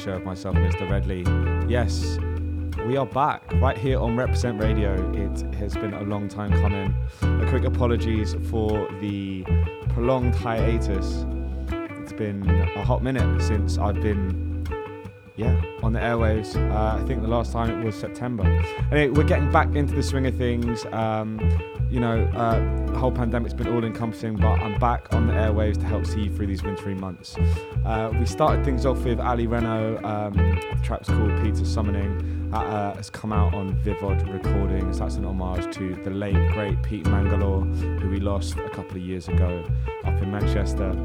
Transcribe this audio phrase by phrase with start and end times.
[0.00, 0.90] show of myself, Mr.
[0.90, 1.26] Redley.
[1.70, 2.16] Yes,
[2.86, 4.94] we are back right here on Represent Radio.
[5.12, 6.94] It has been a long time coming.
[7.42, 9.44] A quick apologies for the
[9.90, 11.26] prolonged hiatus.
[12.00, 14.66] It's been a hot minute since I've been,
[15.36, 16.56] yeah, on the airwaves.
[16.70, 18.44] Uh, I think the last time it was September.
[18.90, 20.84] Anyway, we're getting back into the swing of things.
[20.92, 21.40] Um,
[21.90, 25.78] you know, uh, the whole pandemic's been all encompassing, but I'm back on the airwaves
[25.80, 27.36] to help see you through these wintry months.
[27.84, 32.50] Uh, we started things off with Ali Renault, um, the track's called Peter Summoning.
[32.50, 34.98] That uh, has come out on Vivod Recordings.
[34.98, 39.02] That's an homage to the late, great Pete Mangalore, who we lost a couple of
[39.02, 39.64] years ago
[40.04, 40.96] up in Manchester.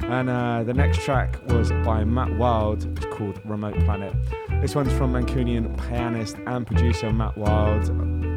[0.00, 4.14] And uh, the next track was by Matt Wilde, it's called Remote Planet.
[4.60, 7.90] This one's from Mancunian pianist and producer Matt Wilde,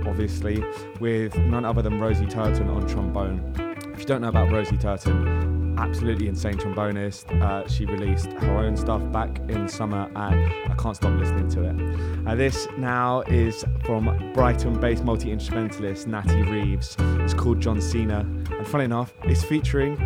[0.07, 0.63] obviously,
[0.99, 3.53] with none other than Rosie Turton on trombone.
[3.93, 7.31] If you don't know about Rosie Turton, absolutely insane trombonist.
[7.41, 11.63] Uh, she released her own stuff back in summer, and I can't stop listening to
[11.63, 12.27] it.
[12.27, 16.95] Uh, this now is from Brighton-based multi-instrumentalist Natty Reeves.
[16.99, 19.97] It's called John Cena, and funny enough, it's featuring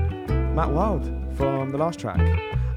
[0.56, 2.20] Matt Wilde from the last track.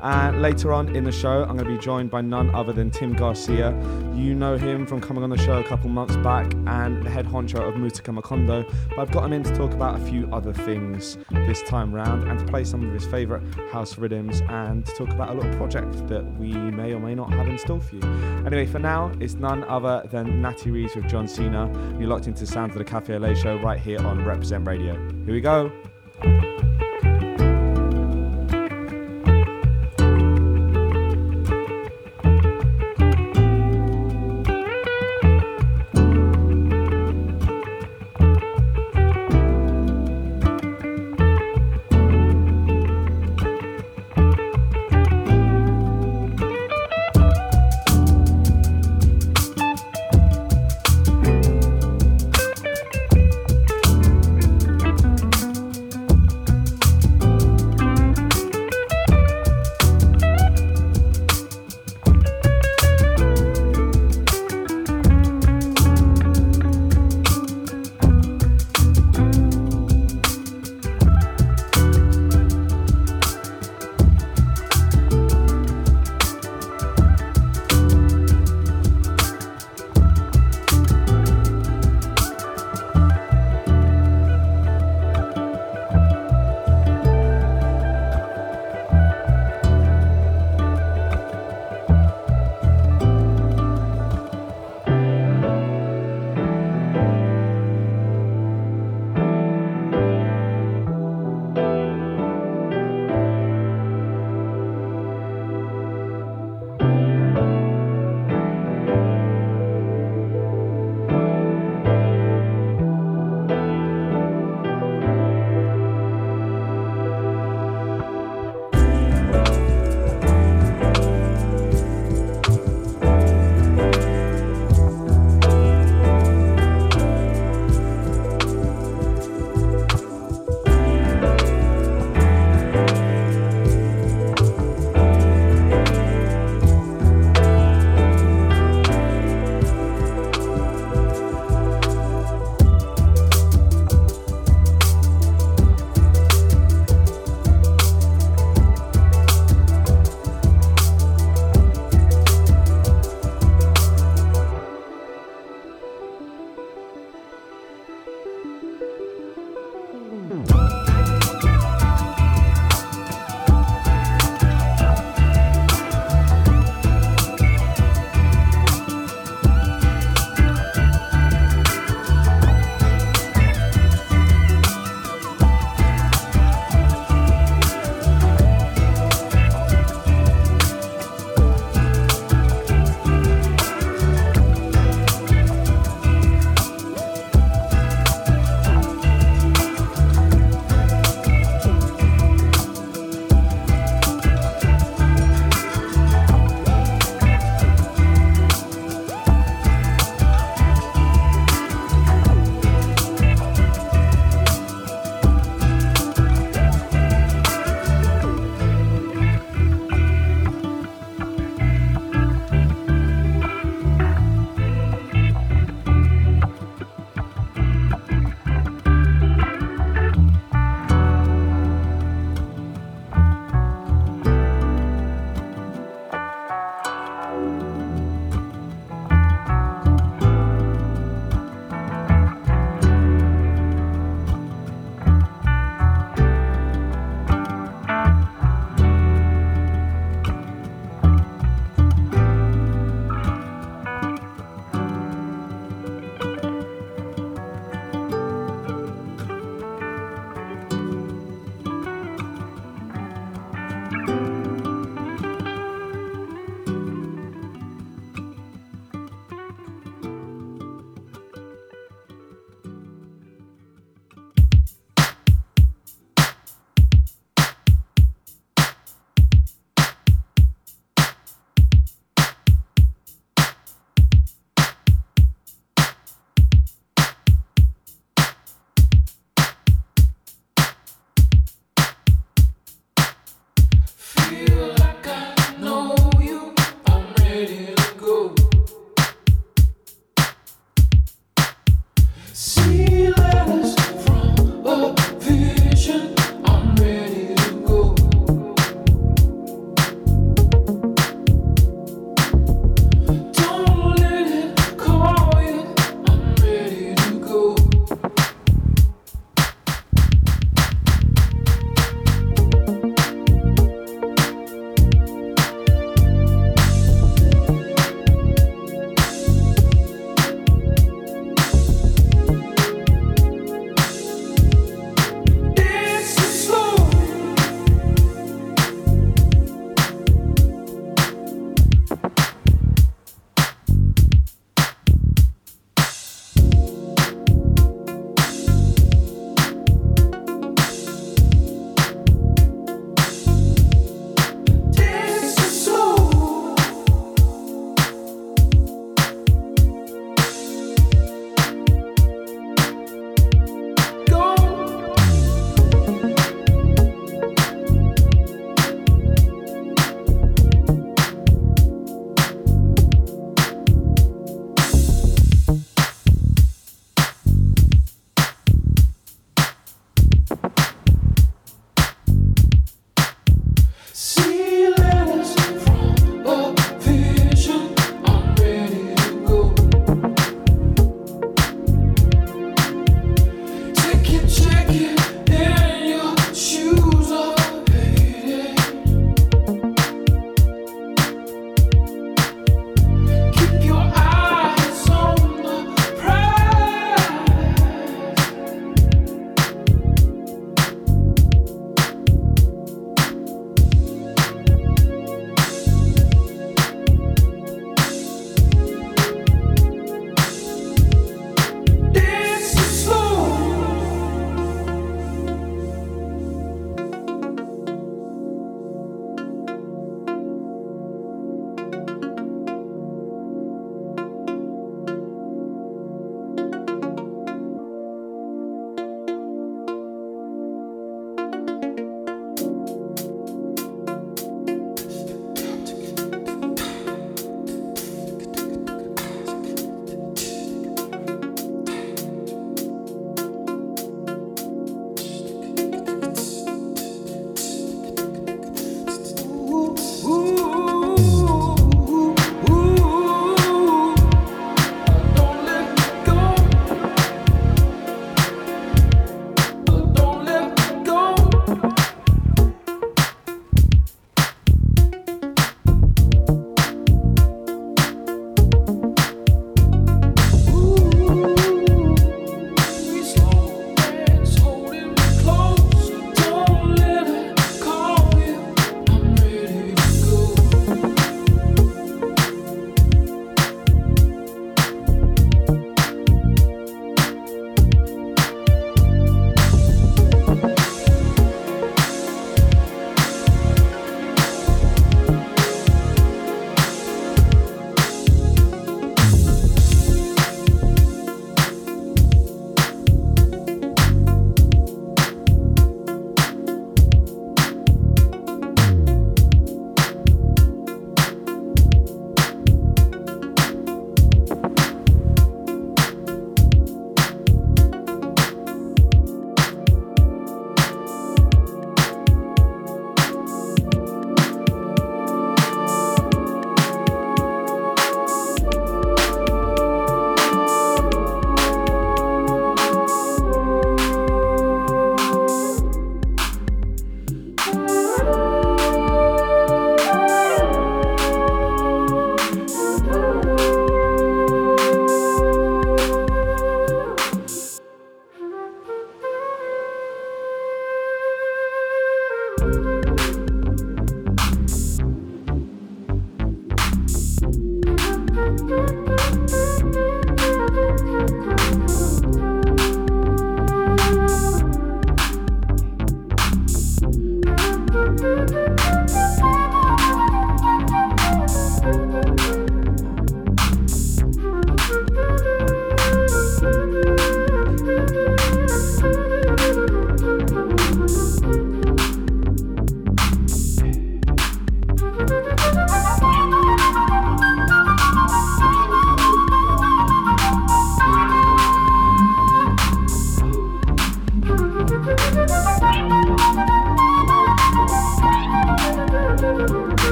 [0.00, 2.90] And later on in the show, I'm going to be joined by none other than
[2.90, 3.70] Tim Garcia.
[4.14, 7.26] You know him from coming on the show a couple months back and the head
[7.26, 8.70] honcho of Mutika Makondo.
[8.90, 12.28] But I've got him in to talk about a few other things this time round
[12.28, 15.54] and to play some of his favourite house rhythms and to talk about a little
[15.56, 18.02] project that we may or may not have in store for you.
[18.46, 21.68] Anyway, for now, it's none other than Natty Reeves with John Cena.
[21.98, 24.94] You're locked into sounds of the Café Au Lait show right here on Represent Radio.
[25.24, 25.72] Here we go.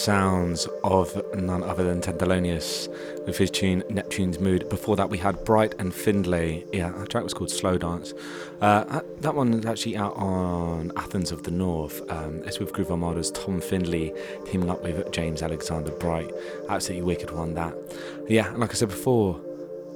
[0.00, 2.88] Sounds of none other than Tenderlonious
[3.26, 4.66] with his tune Neptune's Mood.
[4.70, 6.64] Before that, we had Bright and Findlay.
[6.72, 8.14] Yeah, that track was called Slow Dance.
[8.62, 12.00] Uh, that one is actually out on Athens of the North.
[12.10, 14.14] Um, it's with Groove Armada's Tom Findlay
[14.46, 16.32] teaming up with James Alexander Bright.
[16.70, 17.74] Absolutely wicked one, that.
[18.26, 19.38] Yeah, and like I said before,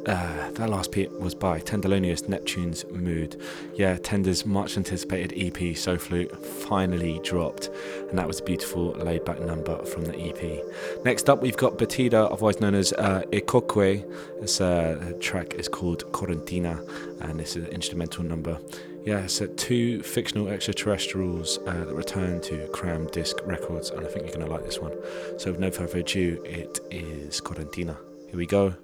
[0.07, 3.41] uh, that last bit was by Tenderlonious Neptune's Mood.
[3.75, 7.71] Yeah, Tender's much anticipated EP, So Flute, finally dropped,
[8.11, 11.05] and that was a beautiful laid back number from the EP.
[11.05, 14.41] Next up, we've got Batida, otherwise known as uh, IKOQWE.
[14.41, 16.81] This uh, track is called Quarentena,
[17.23, 18.59] and this is an instrumental number.
[19.05, 24.27] Yeah, so two fictional extraterrestrials uh, that return to Crammed Discs Records, and I think
[24.27, 24.93] you're going to like this one.
[25.39, 27.97] So, with no further ado, it is Quarentena.
[28.29, 28.75] Here we go.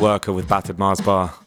[0.00, 1.39] Werkha with Battered Mars Bar.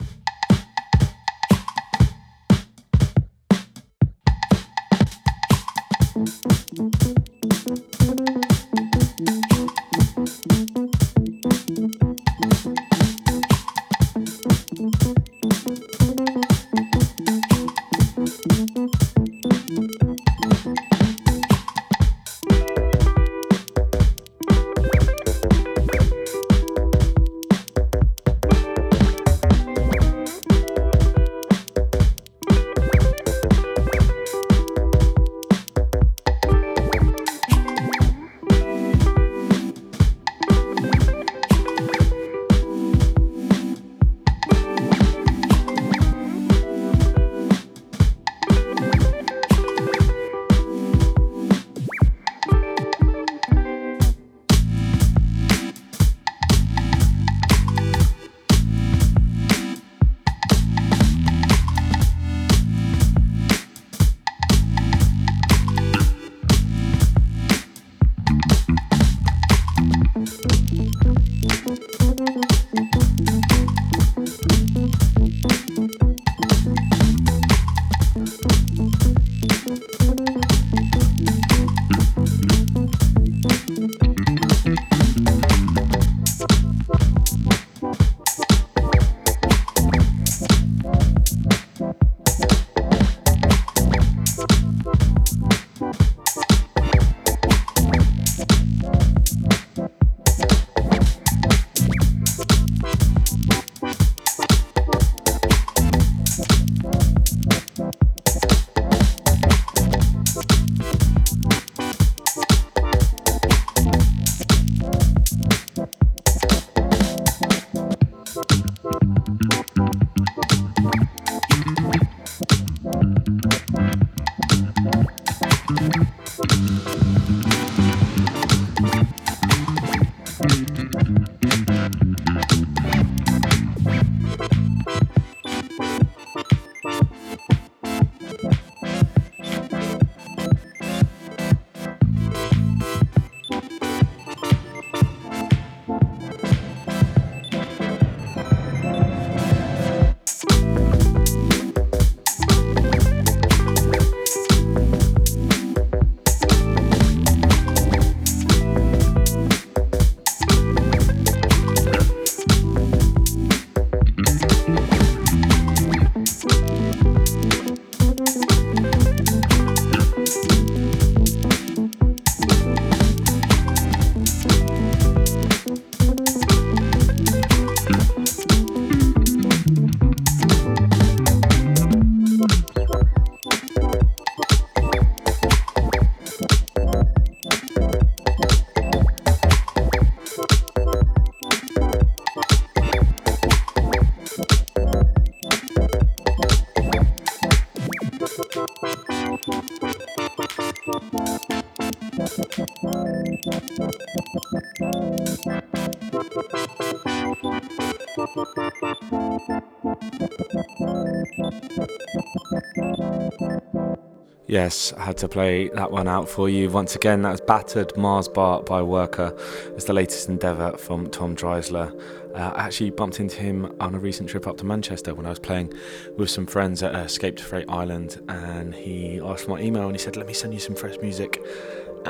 [214.54, 216.70] Yes, I had to play that one out for you.
[216.70, 219.36] Once again, that was Battered Mars Bar by Werkha.
[219.74, 221.92] It's the latest endeavour from Tom Dreisler.
[222.36, 225.30] Uh, I actually bumped into him on a recent trip up to Manchester when I
[225.30, 225.74] was playing
[226.18, 229.96] with some friends at Escape to Freight Island, and he asked for my email and
[229.96, 231.44] he said, Let me send you some fresh music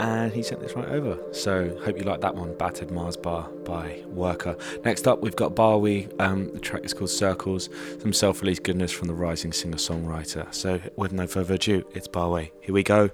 [0.03, 1.17] and he sent this right over.
[1.31, 4.59] So hope you like that one, Battered Mars Bar by Werkha.
[4.83, 6.19] Next up, we've got B-ahwe.
[6.19, 7.69] Um, the track is called Circles.
[7.99, 10.53] Some self-released goodness from the rising singer-songwriter.
[10.53, 12.51] So with no further ado, it's B-ahwe.
[12.61, 13.11] Here we go.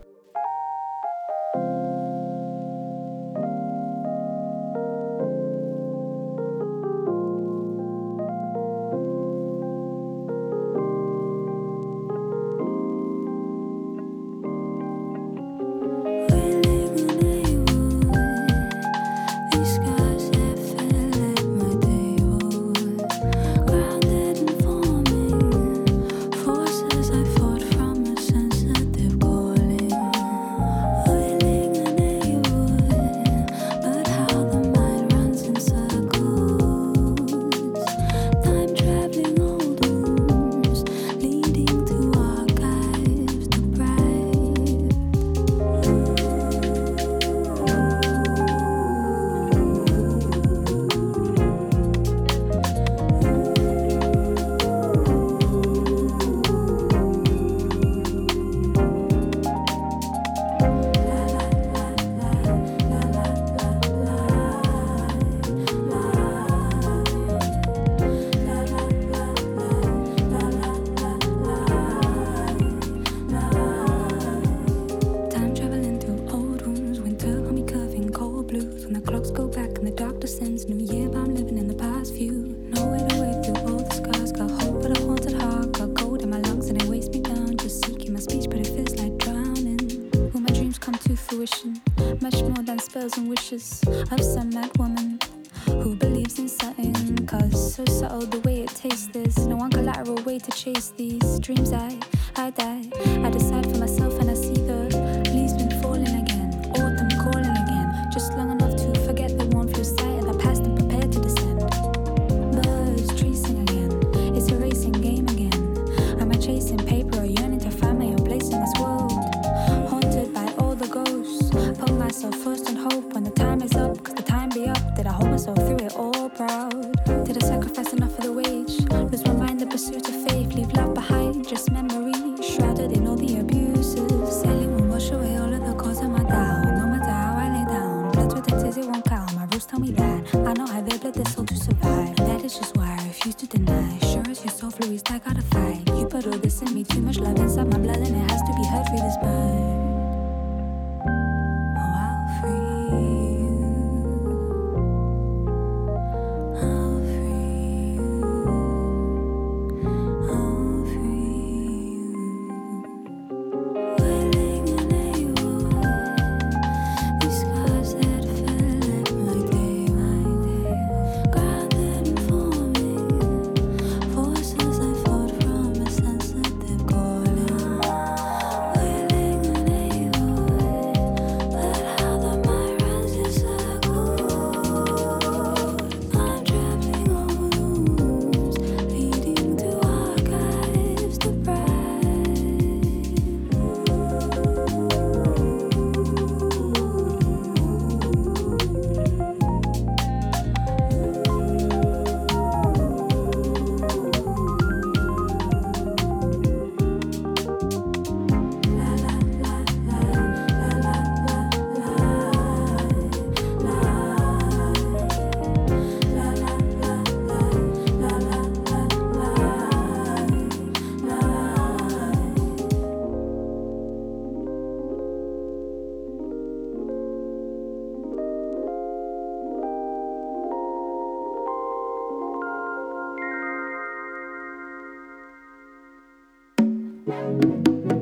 [237.10, 237.99] Música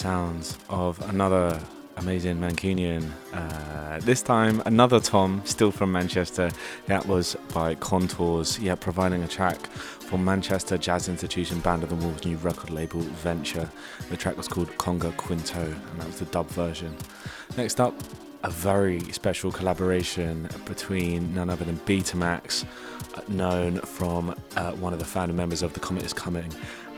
[0.00, 1.60] sounds of another
[1.98, 3.06] amazing Mancunian.
[3.34, 6.50] Uh, this time, another Tom, still from Manchester.
[6.86, 11.96] That was by Contours, yeah, providing a track for Manchester Jazz Institution Band of the
[11.96, 13.68] Wolves' new record label Venture.
[14.08, 16.96] The track was called Conga Quinto, and that was the dub version.
[17.58, 17.92] Next up,
[18.42, 22.64] a very special collaboration between none other than Betamax,
[23.28, 26.50] known from uh, one of the founder members of The Comet is Coming,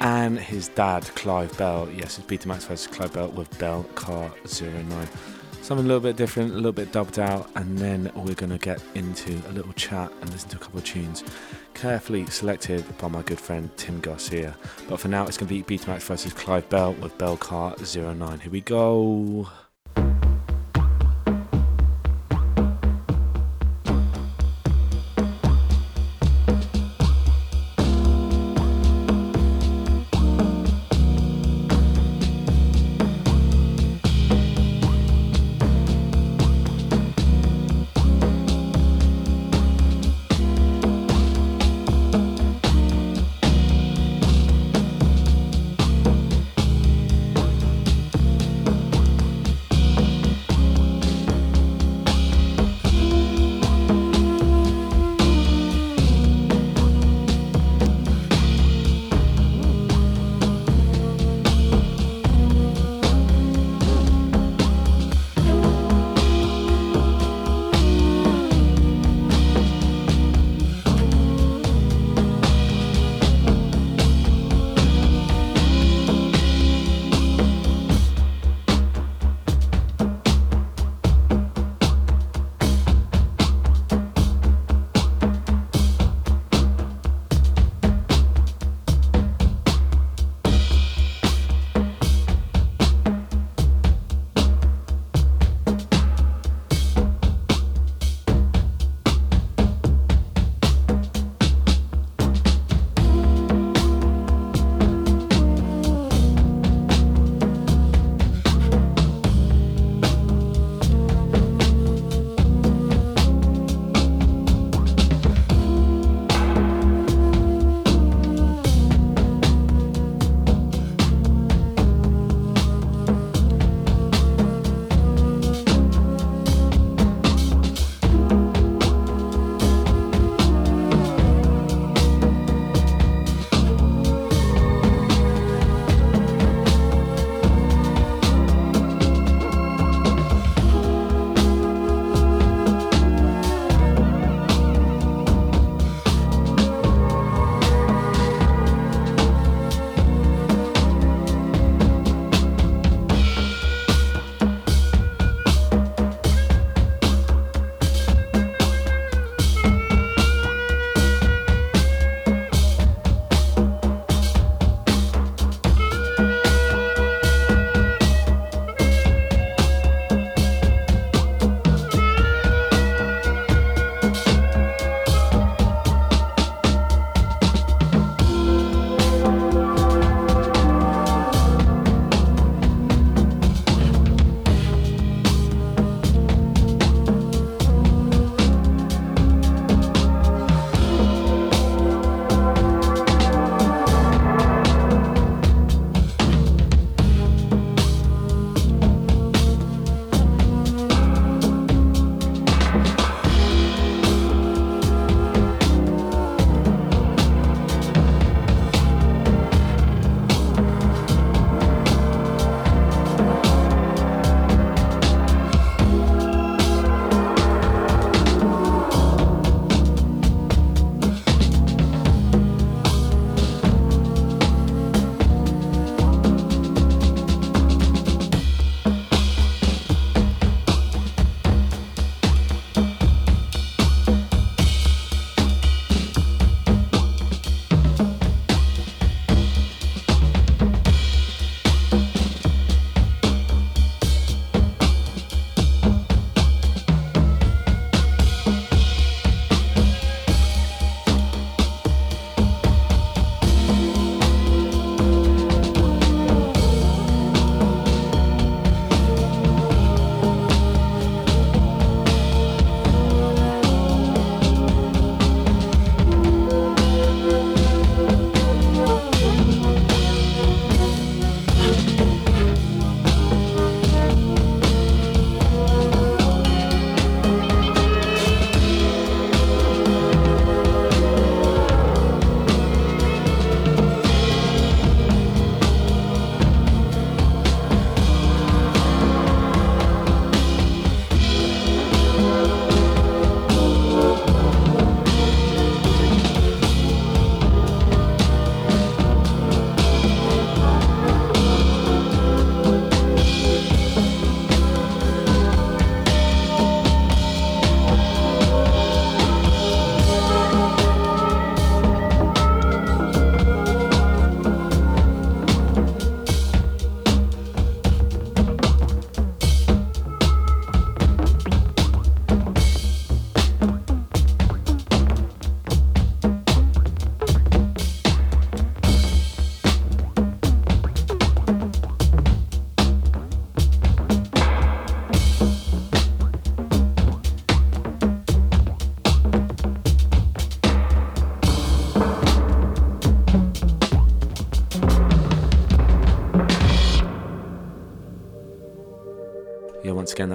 [0.03, 1.89] and his dad, Clive Bell.
[1.97, 5.09] Yes, it's Betamax versus Clive Bell with Bell Car 09.
[5.63, 8.59] Something a little bit different, a little bit dubbed out, and then we're going to
[8.59, 11.23] get into a little chat and listen to a couple of tunes
[11.75, 14.57] carefully selected by my good friend Tim Garcia.
[14.89, 18.41] But for now, it's going to be Betamax versus Clive Bell with Bell Car 09.
[18.41, 19.49] Here we go.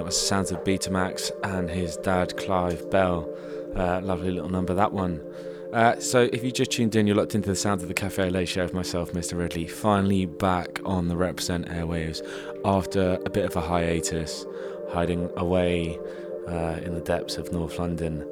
[0.08, 3.28] Was sounds of Betamax and his dad, Clive Bell.
[3.76, 5.20] Uh, lovely little number, that one.
[5.74, 8.24] Uh, so, if you just tuned in, you're locked into the sounds of the Café
[8.24, 9.36] Au Lait Show of myself, Mr.
[9.36, 12.26] Redley, finally back on the Represent airwaves
[12.64, 14.46] after a bit of a hiatus,
[14.88, 15.98] hiding away
[16.48, 18.26] uh, in the depths of North London.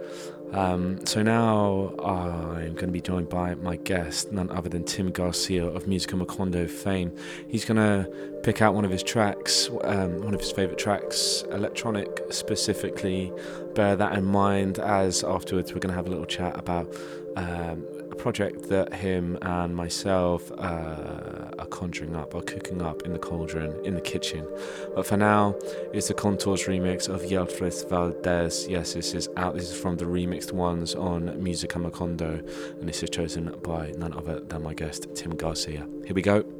[0.56, 5.10] Um, so now I'm going to be joined by my guest, none other than Tim
[5.10, 7.14] Garcia of Musica Macondo fame.
[7.46, 8.10] He's going to
[8.42, 13.32] pick out one of his tracks, um, one of his favourite tracks, electronic specifically.
[13.74, 16.90] Bear that in mind as afterwards we're going to have a little chat about
[17.36, 17.84] um,
[18.18, 23.84] project that him and myself uh, are conjuring up, are cooking up in the cauldron,
[23.84, 24.46] in the kitchen.
[24.94, 25.54] But for now,
[25.92, 28.66] it's the Contours remix of Yelfris Valdes.
[28.68, 29.54] Yes, this is out.
[29.54, 32.38] This is from the remixed ones on Musica Macondo,
[32.80, 35.86] and this is chosen by none other than my guest, Tim Garcia.
[36.04, 36.55] Here we go.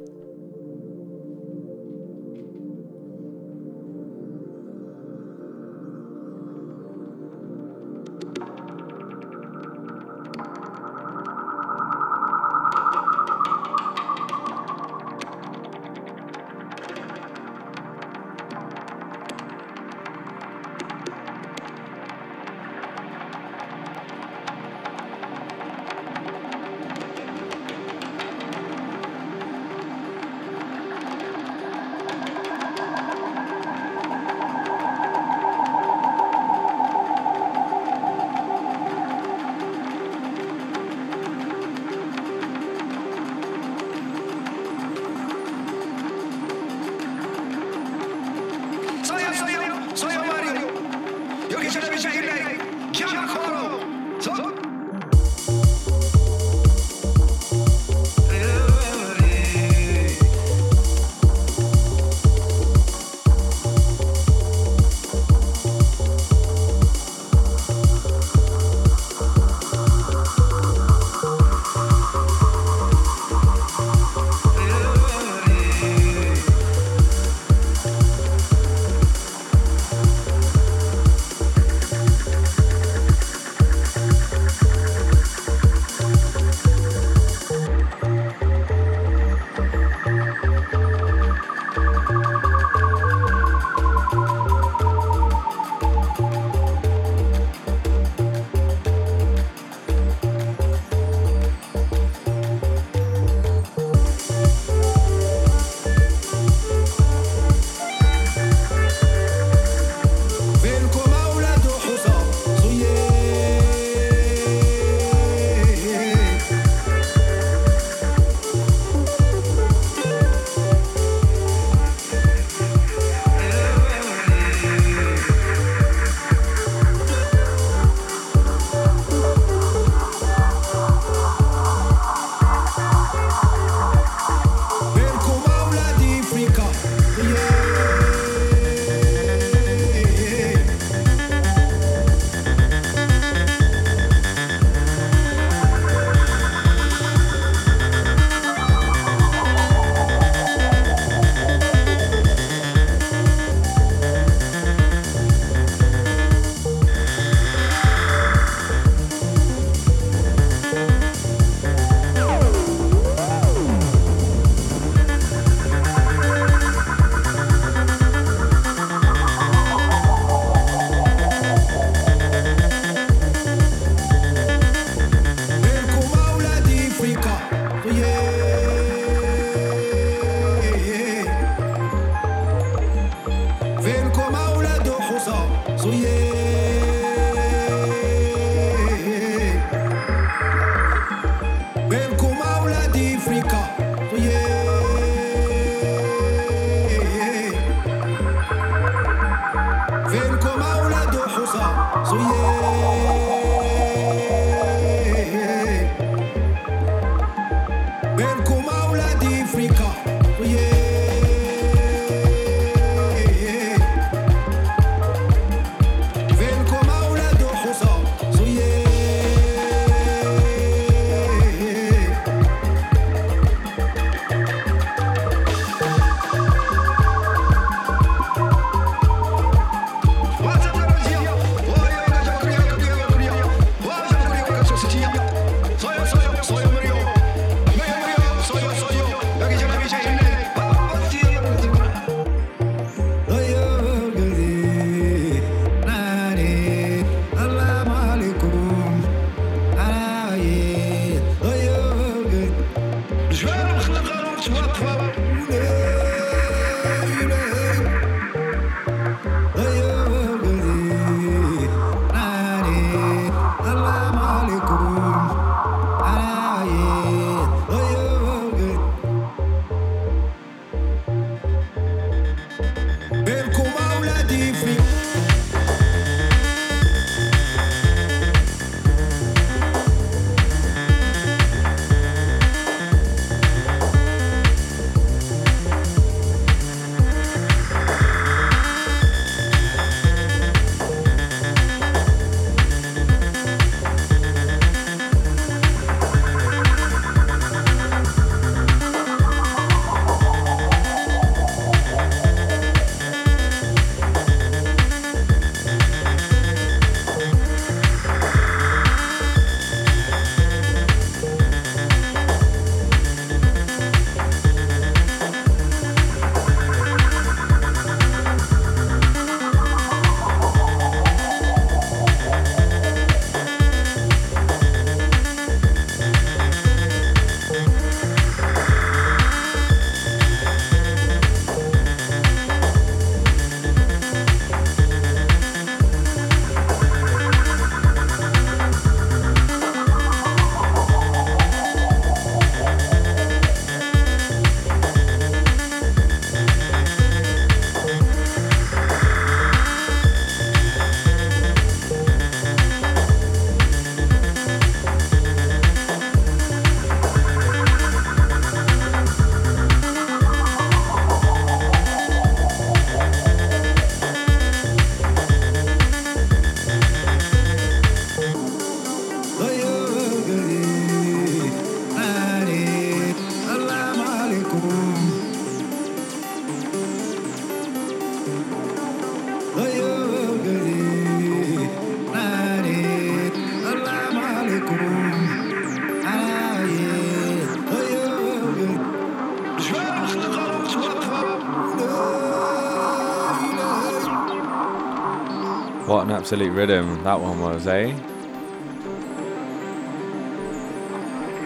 [396.27, 397.95] Absolute rhythm that one was, eh?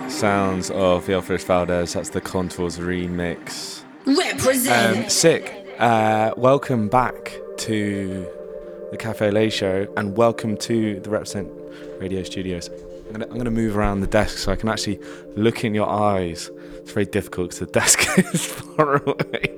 [0.10, 3.84] Sounds of Yelfris Valdes, that's the Contours remix.
[4.08, 5.04] Represent!
[5.04, 5.68] Um, sick.
[5.78, 8.28] Uh, welcome back to
[8.90, 11.48] the Café Au Lait show and welcome to the Represent
[12.00, 12.72] Radio Studios.
[13.06, 15.00] I'm gonna, I'm gonna move around the desk so I can actually
[15.36, 16.50] look in your eyes.
[16.78, 19.56] It's very difficult because the desk is far away.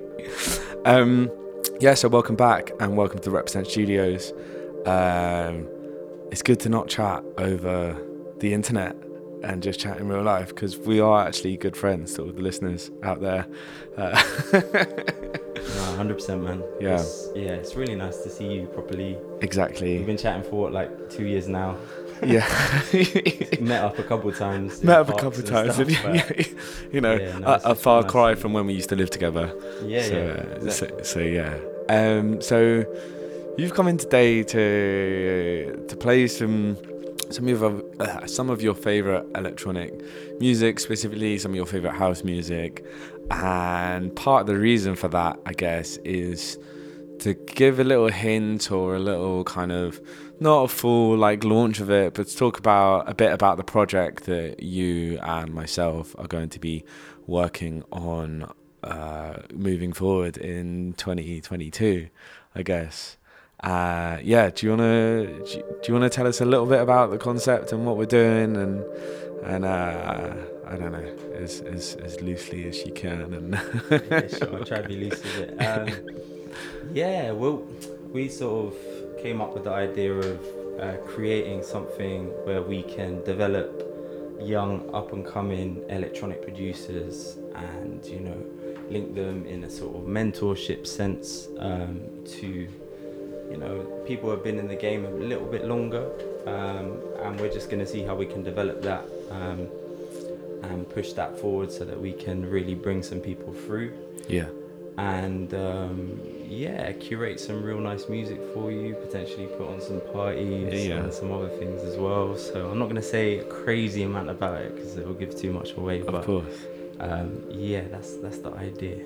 [0.83, 1.31] Um,
[1.79, 4.33] yeah, so welcome back and welcome to the Represent Studios.
[4.85, 5.67] Um,
[6.31, 7.97] it's good to not chat over
[8.39, 8.95] the internet
[9.43, 12.41] and just chat in real life because we are actually good friends to all the
[12.41, 13.45] listeners out there.
[13.97, 14.23] Uh,
[14.53, 16.63] no, hundred percent, man.
[16.79, 17.51] Yeah, it's, yeah.
[17.51, 19.17] It's really nice to see you properly.
[19.41, 19.97] Exactly.
[19.97, 21.77] We've been chatting for what, like two years now.
[22.25, 22.47] Yeah.
[23.59, 24.81] Met up a couple of times.
[24.81, 25.75] Met up a couple of times.
[25.75, 26.31] Stuff, yeah,
[26.91, 29.09] you know, yeah, no, a, a far nice cry from when we used to live
[29.09, 29.53] together.
[29.83, 30.55] Yeah, so, yeah.
[30.63, 31.03] Exactly.
[31.03, 31.59] So, so yeah.
[31.89, 32.85] Um, so
[33.55, 36.75] You've come in today to to play some
[37.29, 37.63] some of
[37.99, 39.93] uh, some of your favorite electronic
[40.39, 42.83] music, specifically some of your favorite house music,
[43.29, 46.57] and part of the reason for that, I guess, is
[47.19, 50.01] to give a little hint or a little kind of
[50.39, 53.63] not a full like launch of it, but to talk about a bit about the
[53.63, 56.83] project that you and myself are going to be
[57.27, 58.51] working on
[58.81, 62.09] uh, moving forward in 2022,
[62.55, 63.17] I guess.
[63.63, 67.17] Uh, yeah, do you wanna do you wanna tell us a little bit about the
[67.17, 68.83] concept and what we're doing and
[69.43, 70.33] and uh,
[70.67, 73.53] I don't know as, as as loosely as you can and
[74.11, 75.57] yeah, sure, I'll try to be loose with it.
[75.63, 75.87] Um,
[76.93, 77.65] yeah, well,
[78.11, 80.39] we sort of came up with the idea of
[80.81, 83.89] uh, creating something where we can develop
[84.41, 88.45] young up and coming electronic producers and you know
[88.89, 92.67] link them in a sort of mentorship sense um, to
[93.49, 96.09] you know, people have been in the game a little bit longer,
[96.45, 99.67] um, and we're just going to see how we can develop that um,
[100.63, 103.93] and push that forward so that we can really bring some people through.
[104.27, 104.47] Yeah.
[104.97, 108.93] And um, yeah, curate some real nice music for you.
[108.93, 112.37] Potentially put on some parties yeah, and some other things as well.
[112.37, 115.35] So I'm not going to say a crazy amount about it because it will give
[115.35, 116.01] too much away.
[116.01, 116.57] Of but, course.
[116.99, 118.97] Um, yeah, that's that's the idea.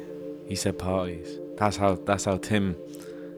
[0.46, 1.40] He said parties.
[1.58, 2.76] That's how that's how Tim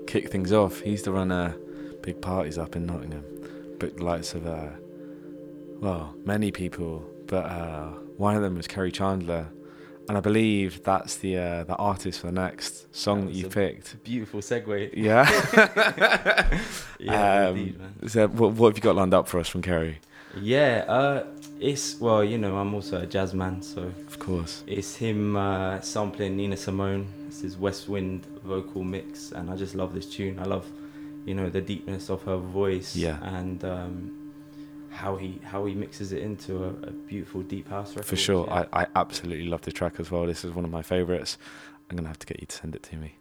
[0.09, 1.53] kick things off, he used to run uh,
[2.01, 3.23] big parties up in Nottingham,
[3.79, 4.69] but the likes of, uh,
[5.79, 9.47] well, many people, but uh, one of them was Kerri Chandler.
[10.07, 13.47] And I believe that's the uh, the artist for the next song that, that you
[13.47, 14.03] picked.
[14.03, 14.89] Beautiful segue.
[14.91, 15.29] Yeah.
[16.99, 18.09] yeah, um, indeed, man.
[18.09, 19.97] So what, what have you got lined up for us from Kerri?
[20.41, 21.27] Yeah, uh,
[21.59, 25.79] it's well, you know, I'm also a jazz man, so of course, it's him uh,
[25.81, 30.39] sampling Nina Simone it's his West Wind vocal mix, and I just love this tune.
[30.39, 30.65] I love,
[31.25, 32.95] you know, the deepness of her voice.
[32.95, 33.19] Yeah.
[33.37, 34.15] And um,
[34.89, 38.05] how he how he mixes it into a, a beautiful deep house record.
[38.05, 38.65] For sure, yeah.
[38.73, 40.25] I, I absolutely love the track as well.
[40.25, 41.37] This is one of my favourites.
[41.89, 43.15] I'm gonna have to get you to send it to me.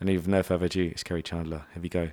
[0.00, 1.64] And even no further ado, it's Kerri Chandler.
[1.72, 2.10] Here we go.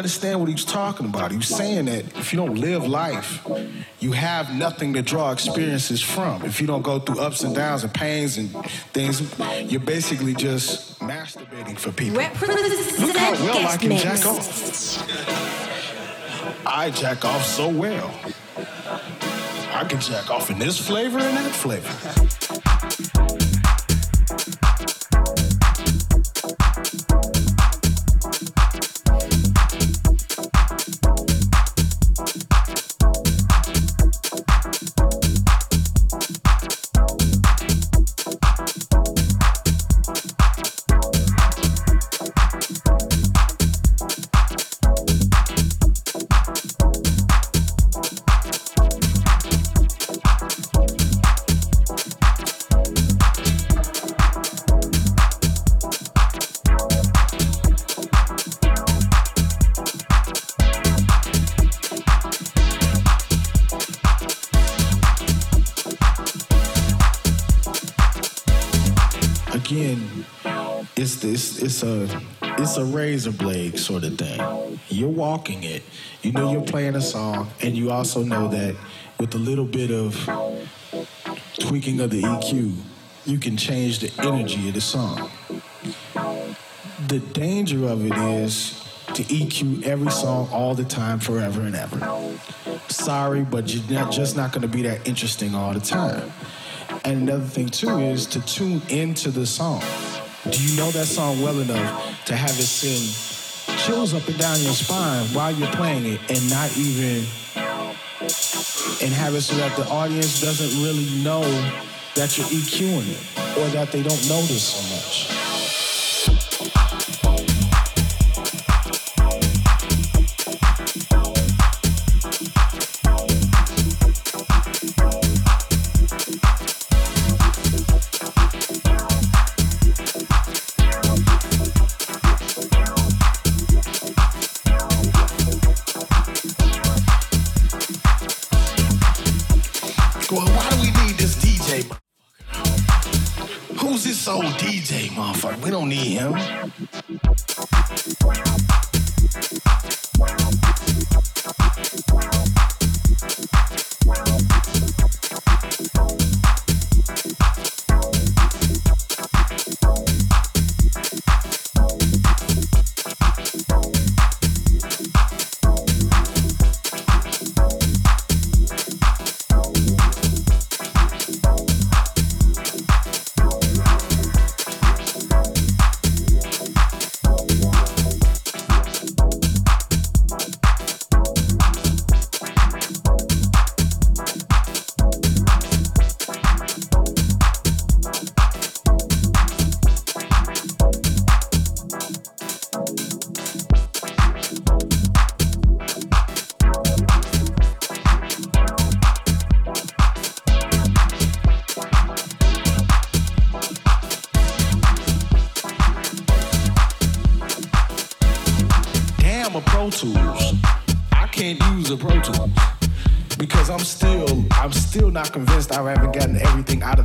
[0.00, 1.30] Understand what he was talking about.
[1.30, 3.46] He was saying that if you don't live life,
[4.00, 6.42] you have nothing to draw experiences from.
[6.42, 8.50] If you don't go through ups and downs and pains and
[8.94, 9.20] things,
[9.70, 12.16] you're basically just masturbating for people.
[12.16, 15.06] Look how well I can jack off.
[16.66, 18.10] I jack off so well.
[19.72, 22.19] I can jack off in this flavor and that flavor.
[72.84, 74.78] Razor blade sort of thing.
[74.88, 75.82] You're walking it.
[76.22, 78.76] You know you're playing a song, and you also know that
[79.18, 80.14] with a little bit of
[81.58, 82.74] tweaking of the EQ,
[83.26, 85.30] you can change the energy of the song.
[87.08, 88.80] The danger of it is
[89.14, 92.38] to EQ every song all the time, forever and ever.
[92.88, 96.32] Sorry, but you're not, just not going to be that interesting all the time.
[97.04, 99.82] And another thing too is to tune into the song.
[100.50, 104.60] Do you know that song well enough to have it send chills up and down
[104.62, 107.24] your spine while you're playing it and not even
[109.00, 111.42] and have it so that the audience doesn't really know
[112.16, 114.99] that you're EQing it or that they don't notice so much?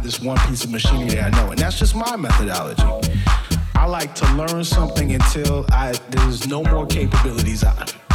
[0.05, 2.83] This one piece of machinery I know, and that's just my methodology.
[3.73, 8.05] I like to learn something until I there's no more capabilities out of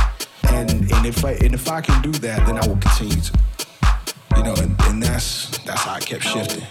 [0.45, 3.39] and and if I and if I can do that, then I will continue to,
[4.37, 6.63] you know, and, and that's that's how I kept shifting.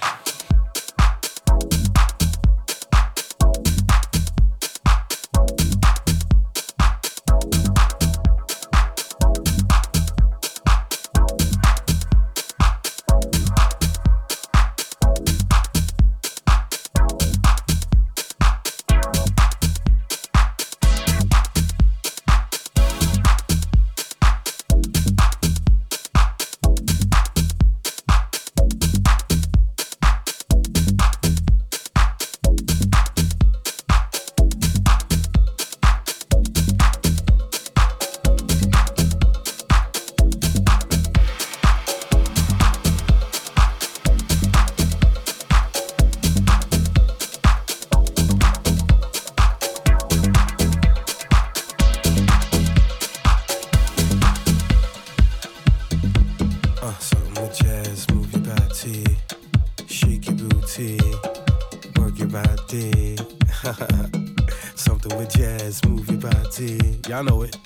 [67.19, 67.58] I know it.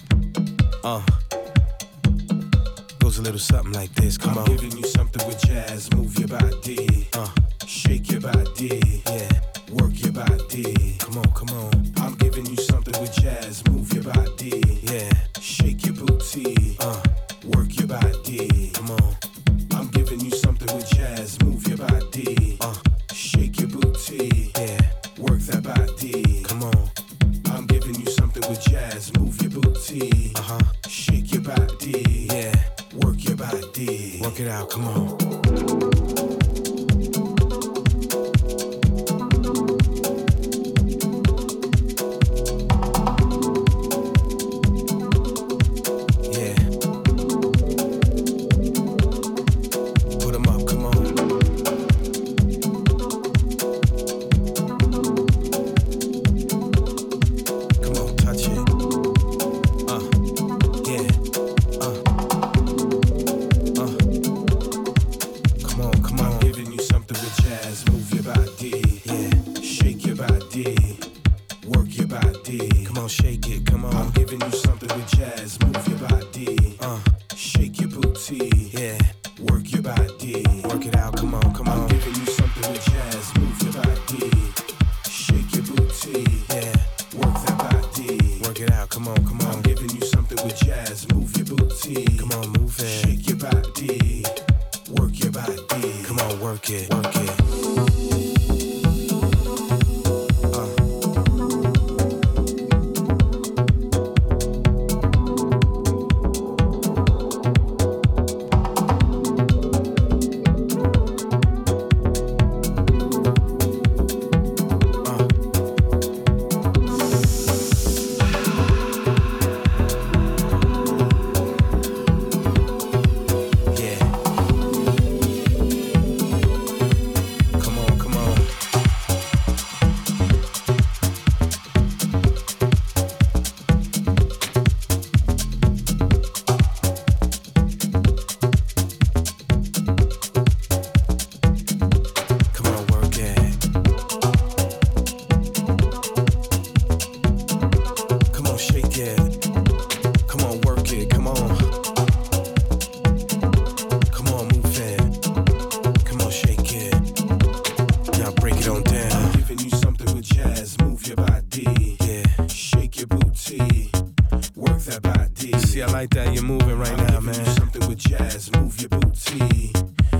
[165.93, 167.45] like that you're moving right I'm now, man.
[167.45, 169.71] something with jazz, move your booty,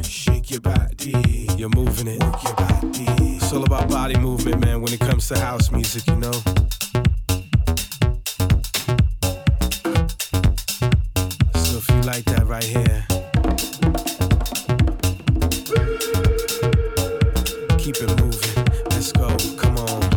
[0.04, 1.48] shake your body.
[1.58, 2.24] You're moving it.
[2.24, 3.06] Work your body.
[3.38, 4.82] It's all about body movement, man.
[4.82, 6.32] When it comes to house music, you know.
[11.56, 13.06] So if you like that right here.
[17.80, 18.66] Keep it moving.
[18.92, 19.36] Let's go.
[19.58, 20.13] Come on.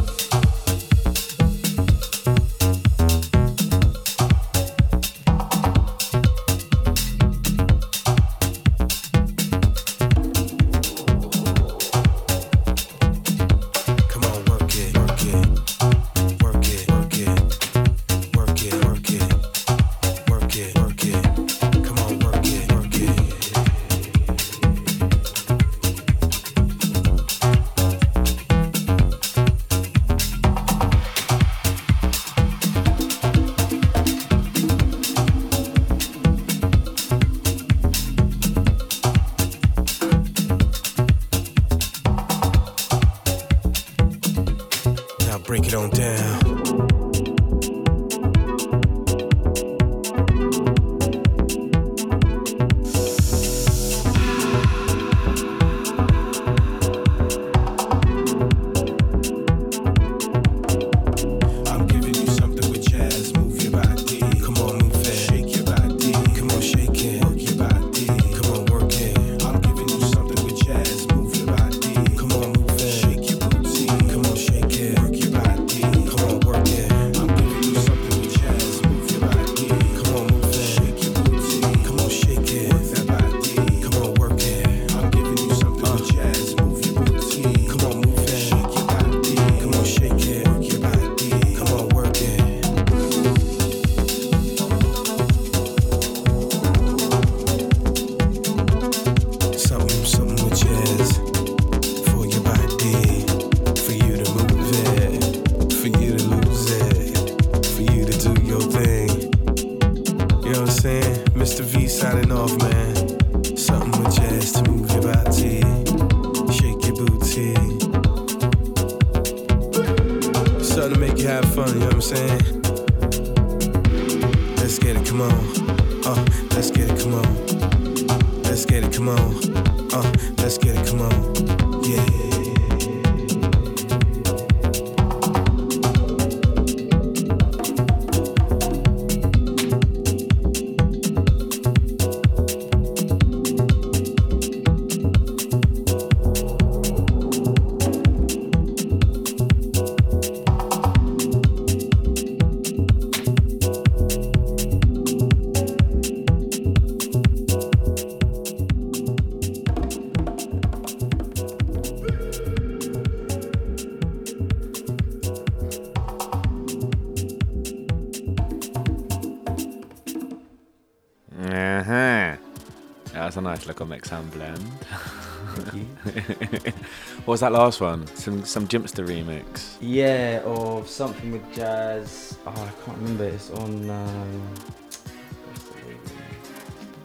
[177.37, 178.07] Was that last one?
[178.17, 179.77] Some some Jimpster remix.
[179.79, 182.39] Yeah, or something with jazz.
[182.47, 183.25] Oh, I can't remember.
[183.25, 183.91] It's on.
[183.91, 184.55] Um,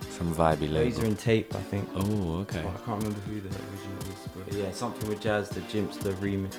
[0.09, 0.85] some vibey label.
[0.85, 1.89] Laser and tape, I think.
[1.95, 2.63] Oh, okay.
[2.65, 5.49] Oh, I can't remember who the original is, but yeah, something with jazz.
[5.49, 6.55] The Jimpster remix.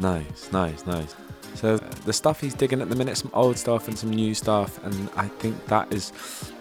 [0.00, 1.14] Nice, nice, nice.
[1.54, 4.82] So the stuff he's digging at the minute, some old stuff and some new stuff,
[4.84, 6.10] and I think that is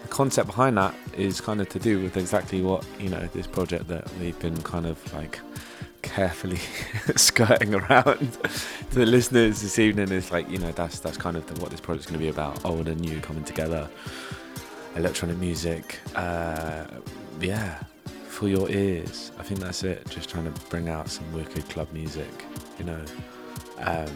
[0.03, 3.47] the concept behind that is kind of to do with exactly what you know this
[3.47, 5.39] project that we've been kind of like
[6.13, 6.59] carefully
[7.15, 8.37] skirting around
[8.89, 10.11] to the listeners this evening.
[10.11, 12.29] Is like you know that's that's kind of the, what this project's going to be
[12.29, 12.63] about.
[12.65, 13.89] Old and new coming together.
[14.95, 15.99] Electronic music.
[16.15, 16.85] Uh,
[17.39, 17.81] yeah
[18.27, 19.31] for your ears.
[19.37, 20.09] I think that's it.
[20.09, 22.45] Just trying to bring out some wicked club music
[22.81, 23.05] you know.
[23.79, 24.11] Um,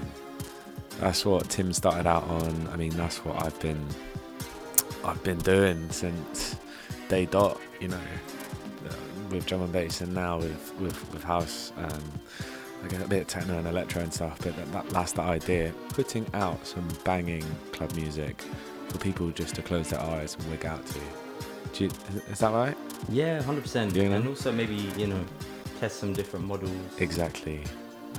[0.99, 2.67] that's what Tim started out on.
[2.71, 3.85] I mean, that's what I've been
[5.03, 6.55] I've been doing since
[7.09, 7.59] day dot.
[7.79, 7.99] You know,
[9.29, 12.03] with drum and bass, and now with with, with house and
[12.83, 14.37] I get a bit of techno and electro and stuff.
[14.43, 18.41] But that, that, that's the idea: putting out some banging club music
[18.89, 20.99] for people just to close their eyes and wig out to.
[21.83, 21.89] You,
[22.29, 22.77] is that right?
[23.09, 23.97] Yeah, hundred percent.
[23.97, 25.23] And also maybe you know
[25.79, 26.71] test some different models.
[26.99, 27.63] Exactly.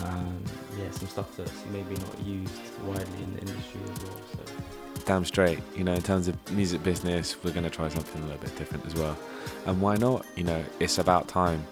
[0.03, 0.43] Um,
[0.79, 2.53] yeah, some stuff that's maybe not used
[2.85, 4.21] widely in the industry as well.
[4.33, 4.86] So.
[5.07, 8.25] Damn straight, you know, in terms of music business, we're going to try something a
[8.25, 9.17] little bit different as well.
[9.65, 10.27] And why not?
[10.35, 11.65] You know, it's about time.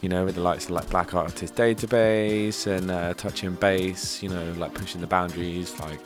[0.00, 4.30] You know, with the likes of like Black Artist Database and uh, Touching Bass, you
[4.30, 6.00] know, like pushing the boundaries, like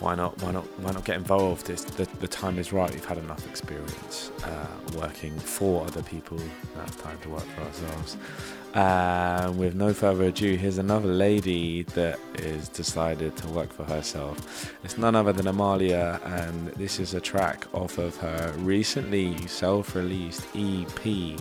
[0.00, 3.04] why not why not why not get involved it's the, the time is right we've
[3.04, 4.66] had enough experience uh,
[4.96, 8.16] working for other people now it's time to work for ourselves
[8.74, 14.72] uh, with no further ado, here's another lady that is decided to work for herself.
[14.84, 19.94] It's none other than Amaliah, and this is a track off of her recently self
[19.96, 21.40] released EP.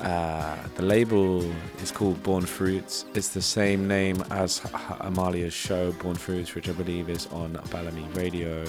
[0.00, 1.44] Uh, the label
[1.82, 3.04] is called Born Fruits.
[3.14, 8.16] It's the same name as Amaliah's show, Born Fruits, which I believe is on Balamii
[8.16, 8.64] Radio.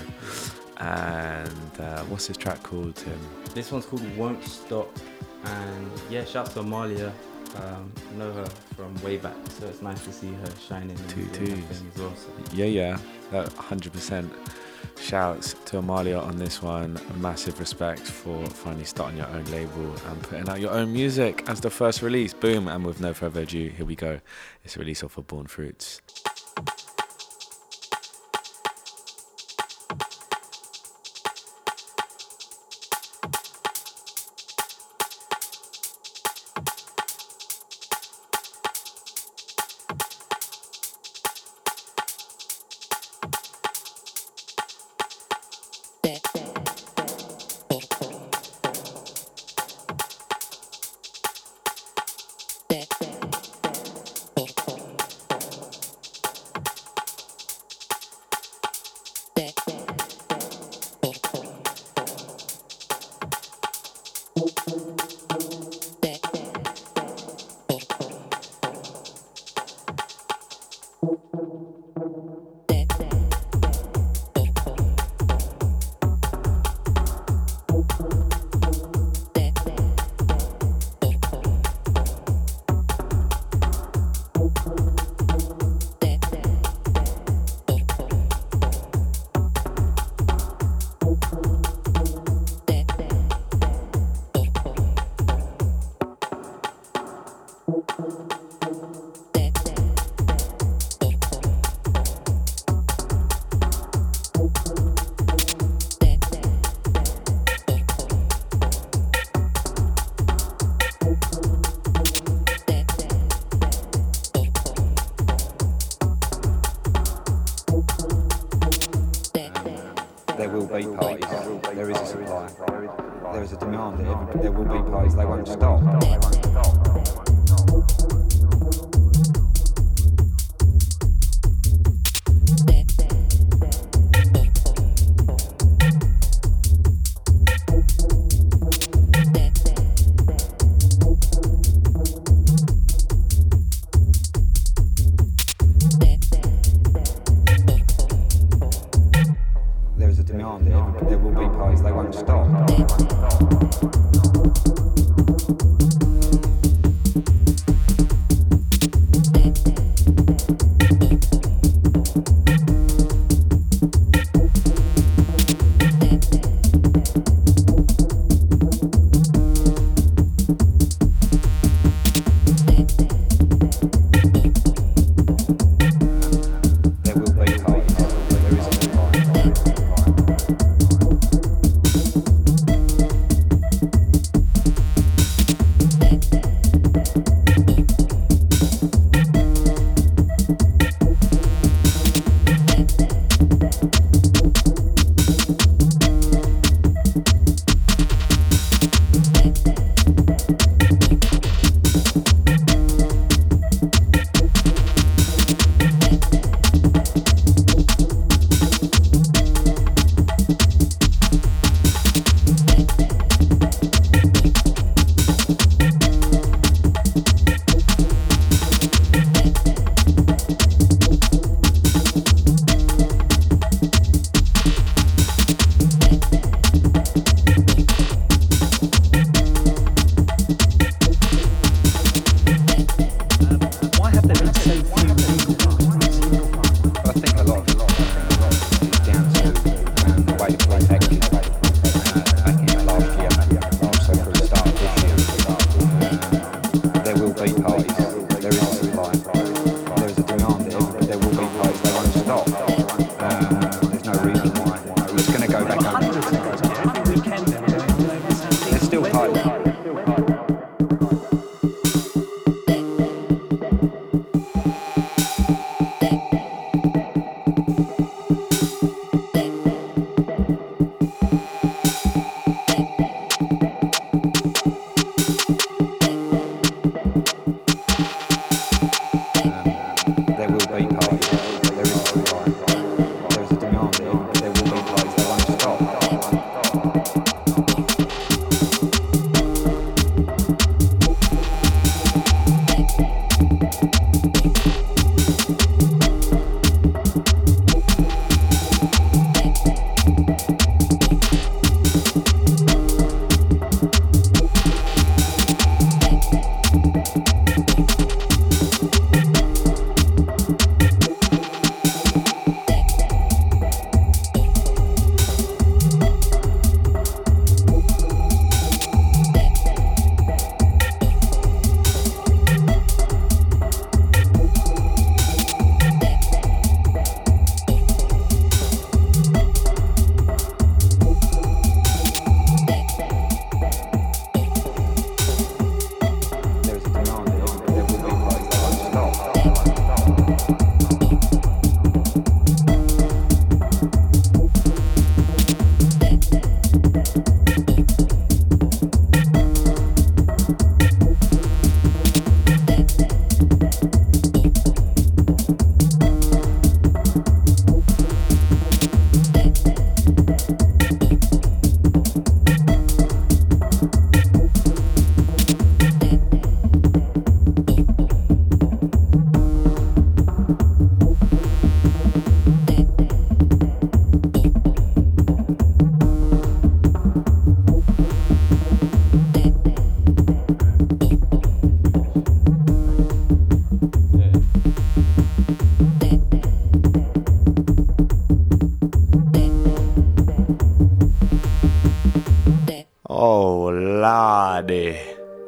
[0.77, 3.19] And uh, what's this track called, Tim?
[3.53, 4.89] This one's called Won't Stop.
[5.45, 7.13] And yeah, shouts to Amaliah
[7.55, 8.45] um, know her
[8.75, 11.63] from way back, so it's nice to see her shining two twos.
[11.69, 12.13] as well.
[12.15, 12.29] So.
[12.53, 12.97] Yeah, yeah,
[13.31, 14.29] that 100%.
[15.01, 16.97] Shouts to Amaliah on this one.
[17.17, 21.59] Massive respect for finally starting your own label and putting out your own music as
[21.59, 22.33] the first release.
[22.33, 22.67] Boom!
[22.67, 24.21] And with no further ado, here we go.
[24.63, 26.01] It's a release off of Born Fruits.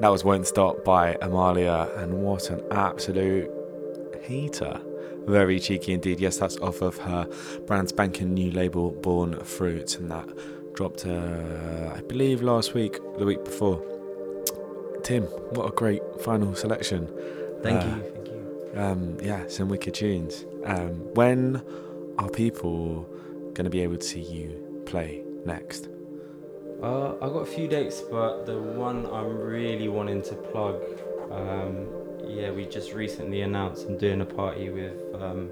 [0.03, 3.49] That was Won't Stop by Amaliah, and what an absolute
[4.21, 4.81] heater.
[5.25, 6.19] Very cheeky indeed.
[6.19, 7.25] Yes, that's off of her
[7.67, 10.27] brand spanking new label, Born Fruit, and that
[10.73, 13.81] dropped, uh, I believe, last week, the week before.
[15.03, 17.07] Tim, what a great final selection.
[17.61, 18.01] Thank uh, you.
[18.01, 18.81] Thank you.
[18.81, 20.45] Um, yeah, some wicked tunes.
[20.65, 21.63] Um, when
[22.17, 23.03] are people
[23.53, 25.87] going to be able to see you play next?
[26.83, 30.83] Uh, I got a few dates, but the one I'm really wanting to plug,
[31.31, 31.87] um,
[32.27, 35.49] yeah, we just recently announced I'm doing a party with um,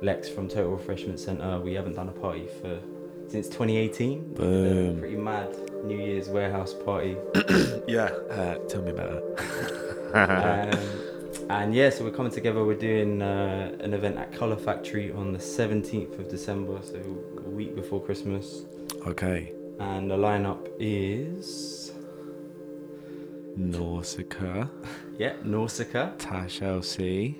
[0.00, 1.60] Lex from Total Refreshment Centre.
[1.60, 2.80] We haven't done a party for
[3.28, 4.30] since 2018.
[4.30, 4.98] We did a Boom.
[4.98, 5.54] Pretty mad
[5.84, 7.16] New Year's warehouse party.
[7.86, 8.06] Yeah.
[8.30, 10.14] Uh, tell me about it.
[10.14, 12.64] um, and yeah, so we're coming together.
[12.64, 17.48] We're doing uh, an event at Colour Factory on the 17th of December, so a
[17.48, 18.64] week before Christmas.
[19.06, 19.52] okay.
[19.78, 21.92] And the lineup is
[23.56, 24.68] Nausicaa,
[25.18, 27.36] yeah, Nausicaa, Tash LC.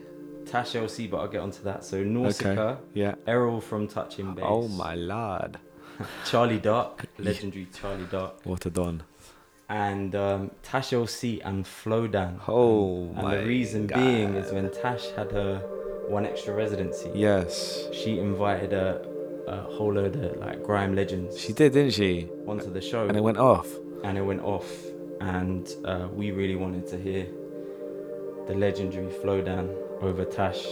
[0.46, 1.84] Tash LC, but I'll get onto that.
[1.84, 3.14] So Nausicaa, Yeah.
[3.26, 5.58] Errol from Touching Bass, Oh my lord.
[6.26, 9.02] Charlie Dark, legendary Charlie Dark, What a don.
[9.68, 12.40] and um, Tash LC and Flowdan.
[12.46, 13.96] Oh and my the reason God.
[13.96, 15.58] being is when Tash had her
[16.08, 17.10] one extra residency.
[17.14, 17.88] Yes.
[17.92, 19.04] she invited a,
[19.47, 22.28] a whole load of like grime legends She did, didn't she?
[22.47, 23.68] onto the show, And it went off.
[24.05, 24.68] and it went off.
[25.20, 27.27] And uh, we really wanted to hear
[28.47, 30.64] the legendary Flowdan over Tash.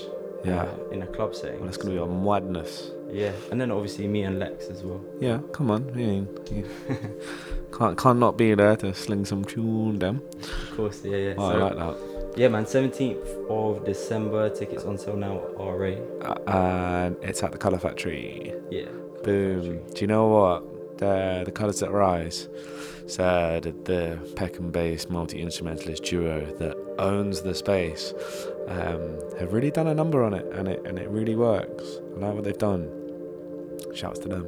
[0.44, 0.64] Yeah.
[0.64, 1.56] uh, in a club setting.
[1.60, 2.90] Well, that's going to be a madness.
[3.10, 5.02] Yeah, and then obviously me and Lex as well.
[5.18, 5.88] Yeah, come on.
[5.88, 6.28] I mean,
[7.78, 10.20] can't, can't not be there to sling some tune them.
[10.42, 11.34] Of course, yeah, yeah.
[11.38, 11.96] Oh, I like that.
[12.36, 12.66] Yeah, man.
[12.66, 14.50] Seventeenth of December.
[14.50, 15.40] Tickets on sale now.
[15.58, 15.94] RA.
[16.22, 18.52] Uh, and it's at the Colour Factory.
[18.70, 18.88] Yeah.
[19.22, 19.84] Boom.
[19.92, 20.98] Do you know what?
[20.98, 22.48] The the colours that rise.
[23.06, 28.14] So the, the Peckham based multi instrumentalist duo that owns the space
[28.68, 31.84] um, have really done a number on it, and it and it really works.
[32.16, 32.88] I like what they've done.
[33.94, 34.46] Shouts to them.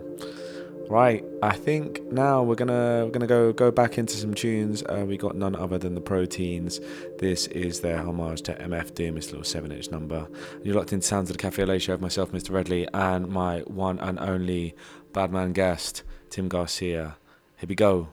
[0.89, 4.85] Right, I think now we're gonna we're gonna go go back into some tunes.
[4.85, 6.81] Uh, we got none other than the Pro-Teens.
[7.19, 10.29] This is their homage to MF Doom, this little seven-inch number.
[10.63, 12.51] You're locked into Sounds of the Café Au Lait show myself, Mr.
[12.51, 14.77] Redley, and my one and only
[15.13, 17.17] Badman guest, Tim Garcia.
[17.57, 18.09] Here we go.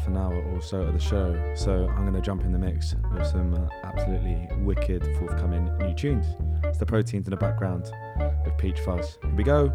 [0.00, 1.52] Half an hour or so of the show.
[1.54, 5.92] So I'm going to jump in the mix with some uh, absolutely wicked forthcoming new
[5.92, 6.24] tunes.
[6.64, 7.92] It's the Pro-Teens in the background
[8.42, 9.18] with Peach Fuzz.
[9.20, 9.68] Here we go.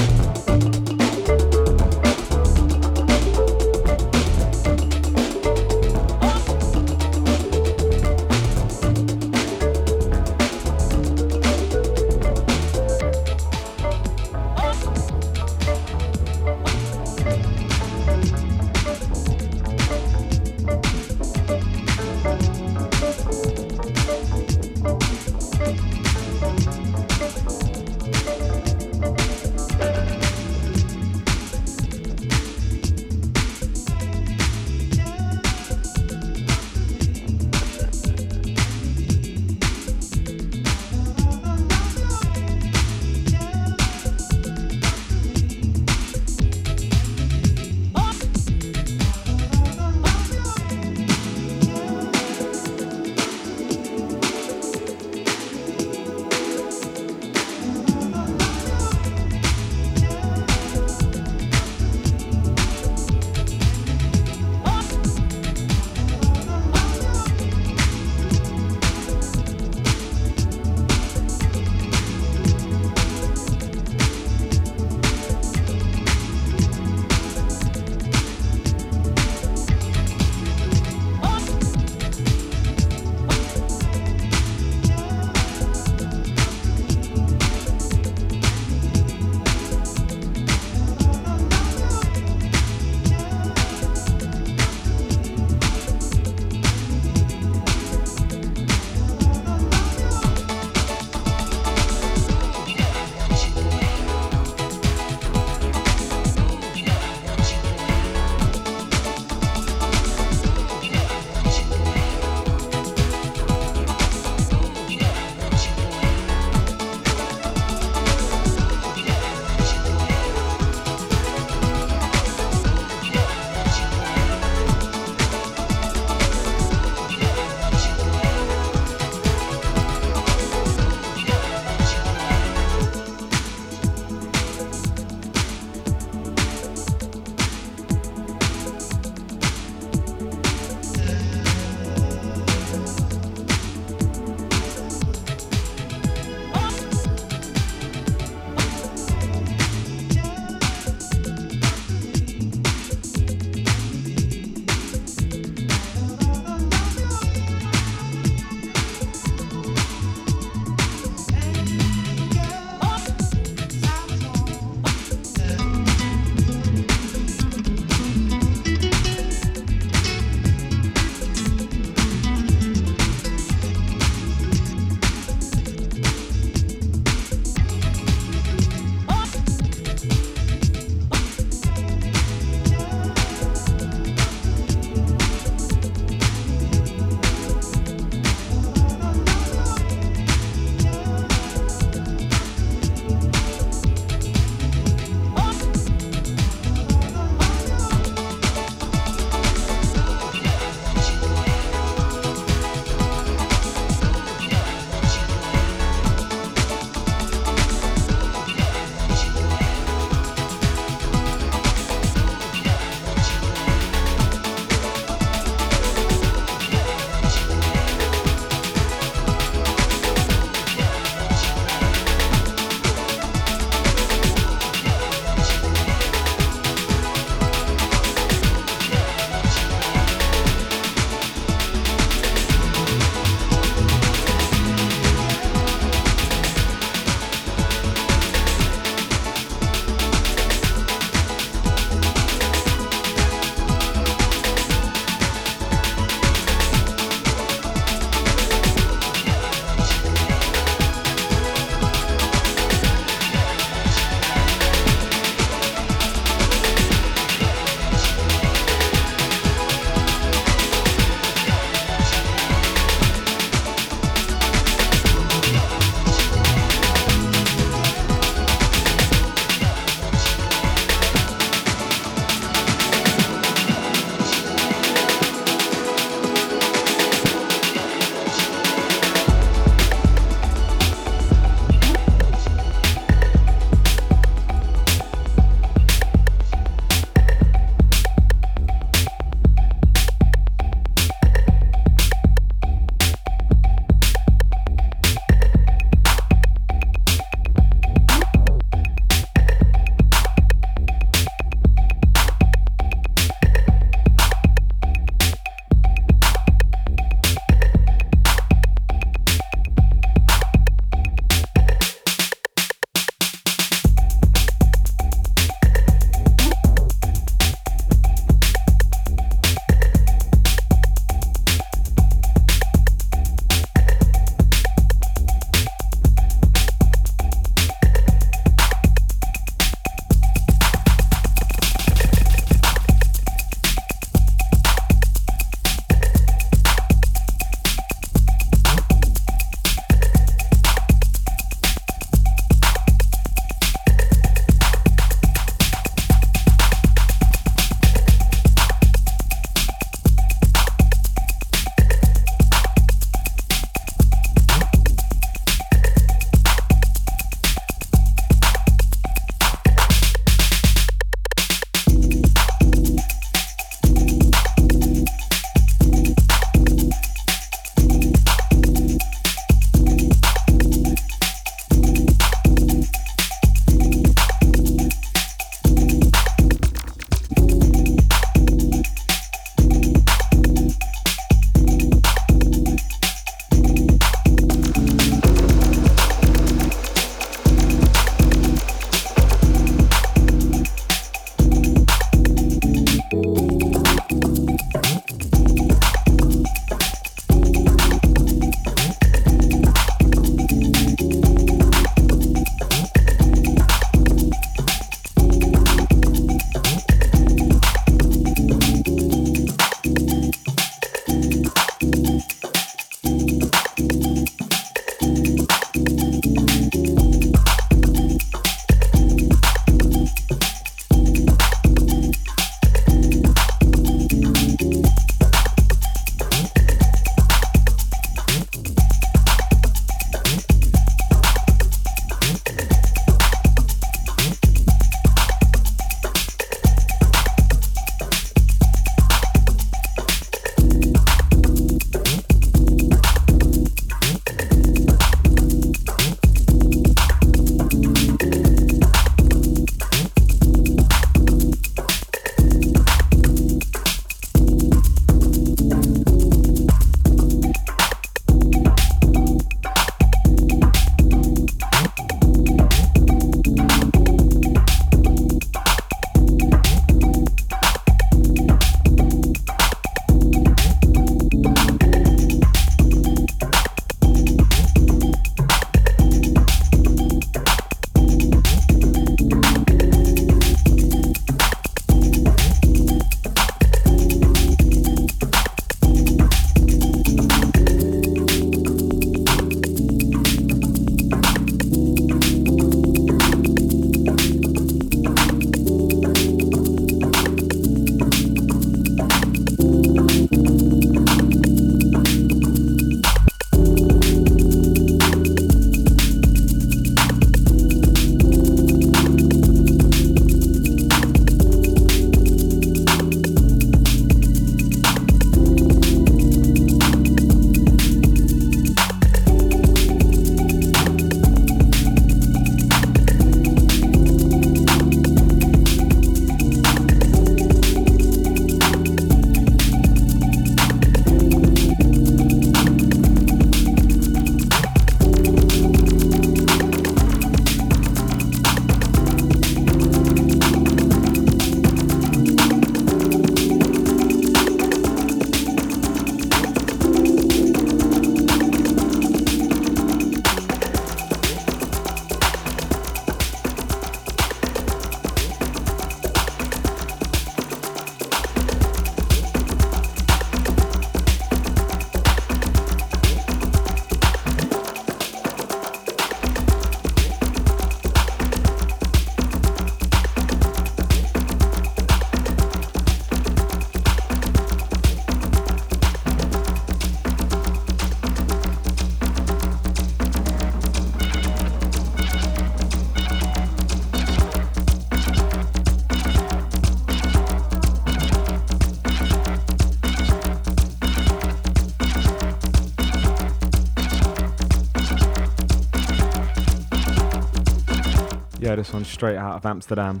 [598.72, 600.00] This straight out of Amsterdam.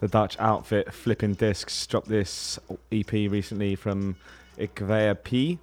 [0.00, 2.58] The Dutch outfit Flipping Discs dropped this
[2.90, 4.16] EP recently from
[4.58, 5.60] Ikävä Pii.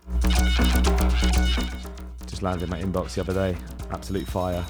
[2.26, 3.58] Just landed in my inbox the other day.
[3.92, 4.66] Absolute fire.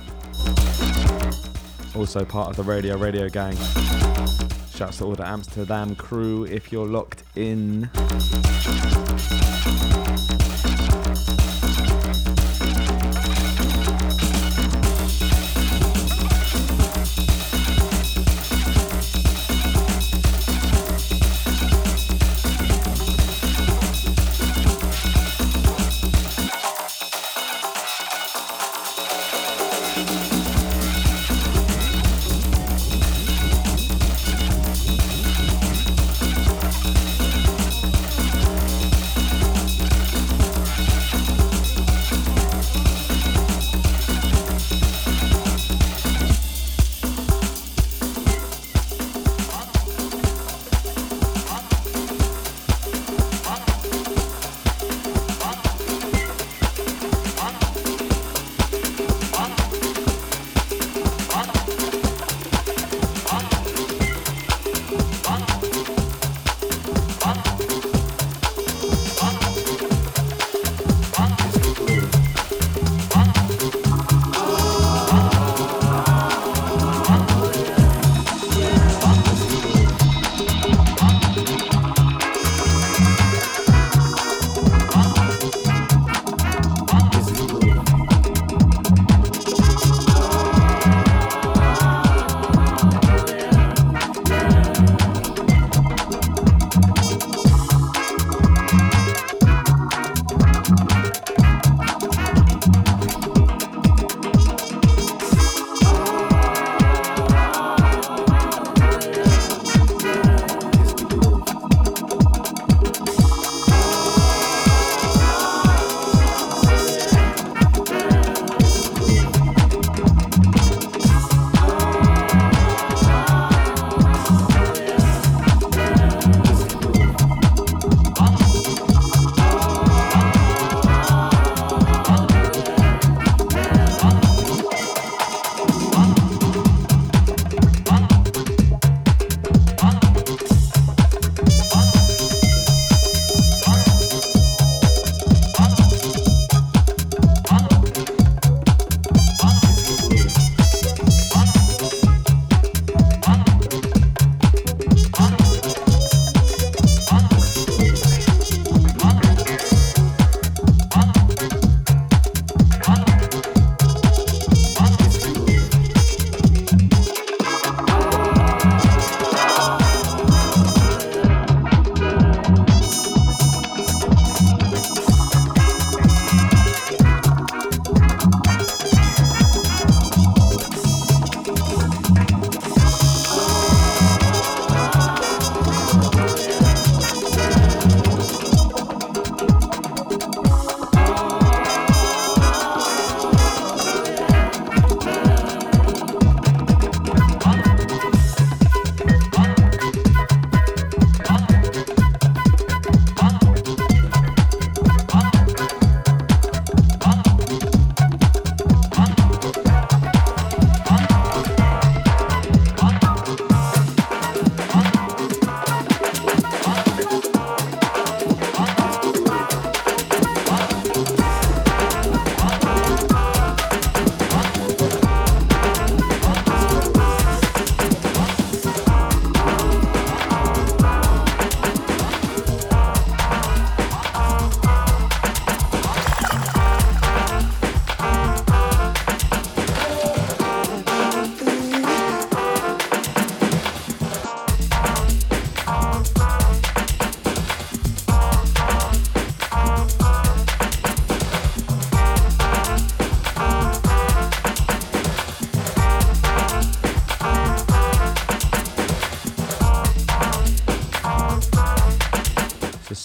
[1.95, 3.55] Also part of the Radio Radio gang.
[4.73, 7.91] Shouts to all the Amsterdam crew if you're locked in.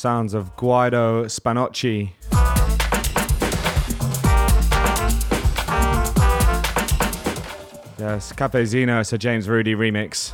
[0.06, 2.12] Sounds of Guido Spannochi.
[7.98, 10.30] Yes, Cafezhinho, a James Rudie remix.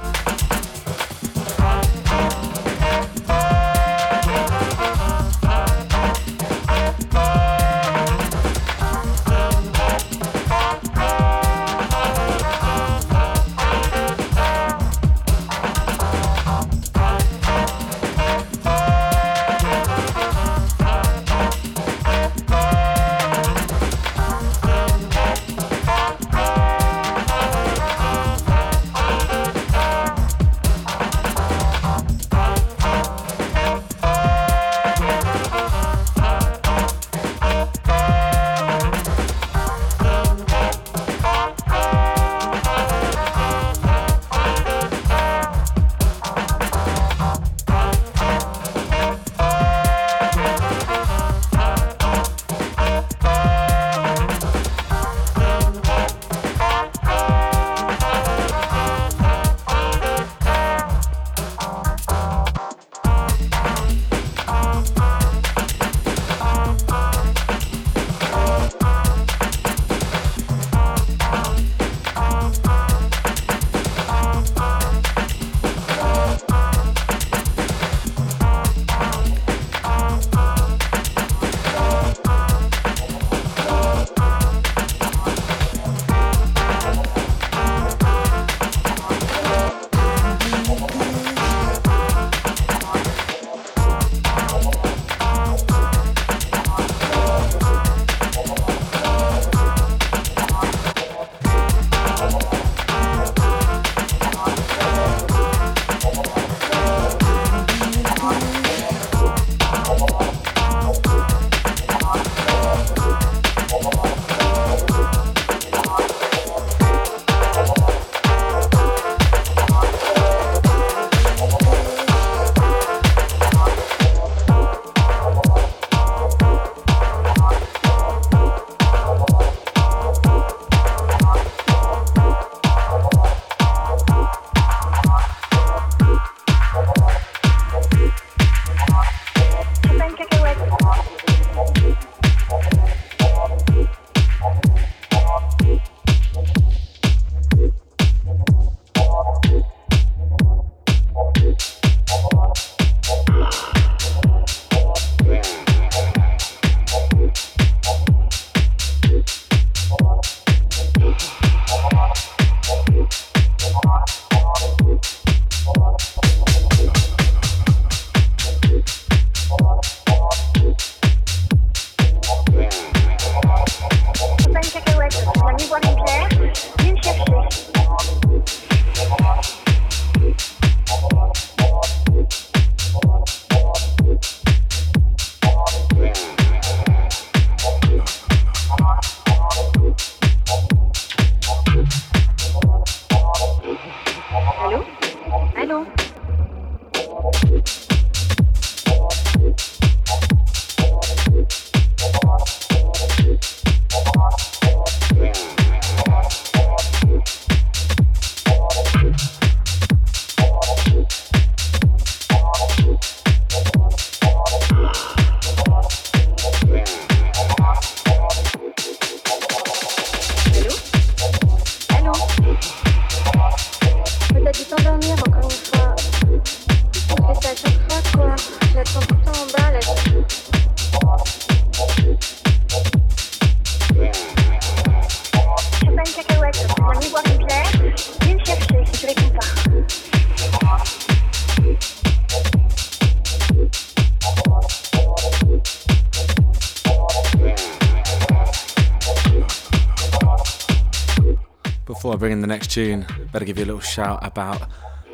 [252.43, 254.69] The next tune, better give you a little shout about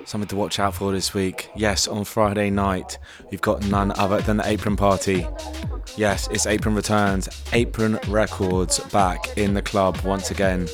[0.06, 1.50] something to watch out for this week.
[1.55, 2.98] Yes, on Friday night,
[3.30, 5.26] we've got none other than the Apron Party.
[5.94, 10.68] Yes, it's Apron Returns, Apron Records back in the club once again.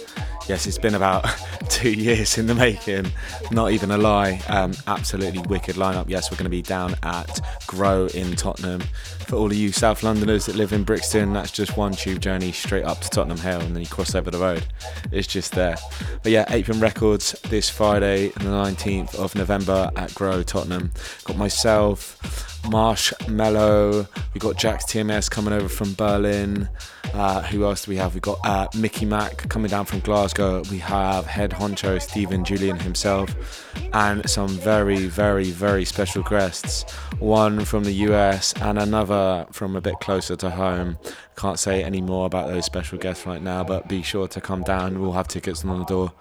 [0.47, 1.24] Yes, it's been about
[1.70, 3.10] two years in the making,
[3.51, 4.43] not even a lie.
[4.48, 6.05] Um, absolutely wicked lineup.
[6.09, 8.82] Yes, we're going to be down at Grow in Tottenham.
[9.26, 12.52] For all of you South Londoners that live in Brixton, that's just one tube journey
[12.52, 14.66] straight up to Tottenham Hale and then you cross over the road.
[15.10, 15.76] It's just there.
[16.24, 20.90] But yeah, Apron Records this Friday, the 19th of November at Grow Tottenham.
[21.24, 22.18] Got myself,
[22.62, 24.09] Marshmello.
[24.32, 26.70] We got Jax TMS coming over from Berlin.
[27.12, 28.14] Uh, who else do we have?
[28.14, 30.62] We've got uh, Mickey Mac coming down from Glasgow.
[30.70, 36.90] We have head honcho Steven Julien himself, and some very, very, very special guests.
[37.18, 40.96] One from the US and another from a bit closer to home.
[41.36, 44.62] Can't say any more about those special guests right now, but be sure to come
[44.62, 45.01] down.
[45.01, 46.12] We'll have tickets on the door.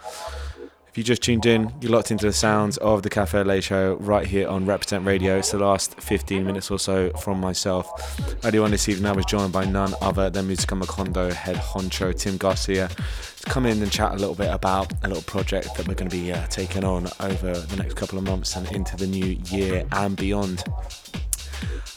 [0.94, 3.64] If you just tuned in, you're locked into the sounds of the Café Au Lait
[3.64, 5.40] show right here on Represent Radio.
[5.40, 8.46] It's the last 15 minutes or so from myself.
[8.46, 12.16] Earlier on this evening, I was joined by none other than Musica Macondo head honcho
[12.16, 15.88] Tim Garcia to come in and chat a little bit about a little project that
[15.88, 18.96] we're going to be uh, taking on over the next couple of months and into
[18.96, 20.64] the new year and beyond.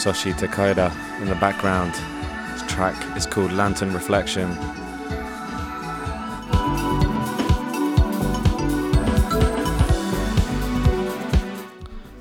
[0.00, 0.90] Soshi Takeda
[1.20, 1.92] in the background.
[2.54, 4.48] This track is called Lantern Reflection.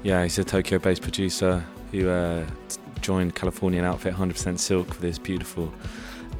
[0.04, 2.46] Yeah, he's a Tokyo based producer who uh,
[3.00, 5.74] joined Californian outfit 100% Silk for this beautiful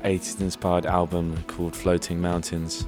[0.04, 2.86] 80s inspired album called Floating Mountains.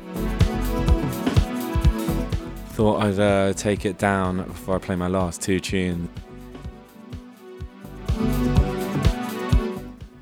[2.73, 6.10] Thought I'd uh, take it down before I play my last two tunes.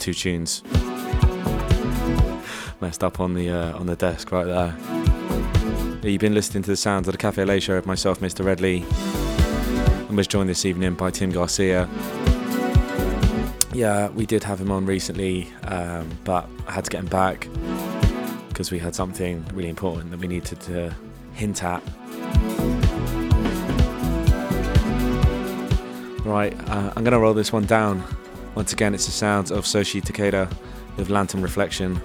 [0.09, 0.63] Two tunes.
[2.81, 4.75] Messed up on the uh, on the desk right there.
[6.01, 8.43] You've been listening to the sounds of the Café Au Lait Show of myself, Mr.
[8.43, 8.83] Redley.
[10.09, 11.87] I was joined this evening by Tim Garcia.
[13.71, 17.47] Yeah, we did have him on recently, um, but I had to get him back
[18.47, 20.95] because we had something really important that we needed to
[21.33, 21.83] hint at.
[26.25, 28.03] Right, uh, I'm going to roll this one down.
[28.55, 30.51] Once again, it's the sounds of Soshi Takeda
[30.97, 32.01] with Lantern Reflection,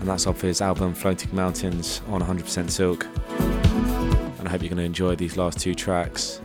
[0.00, 3.06] and that's off his album Floating Mountains on 100% Silk.
[3.38, 6.40] And I hope you're going to enjoy these last two tracks.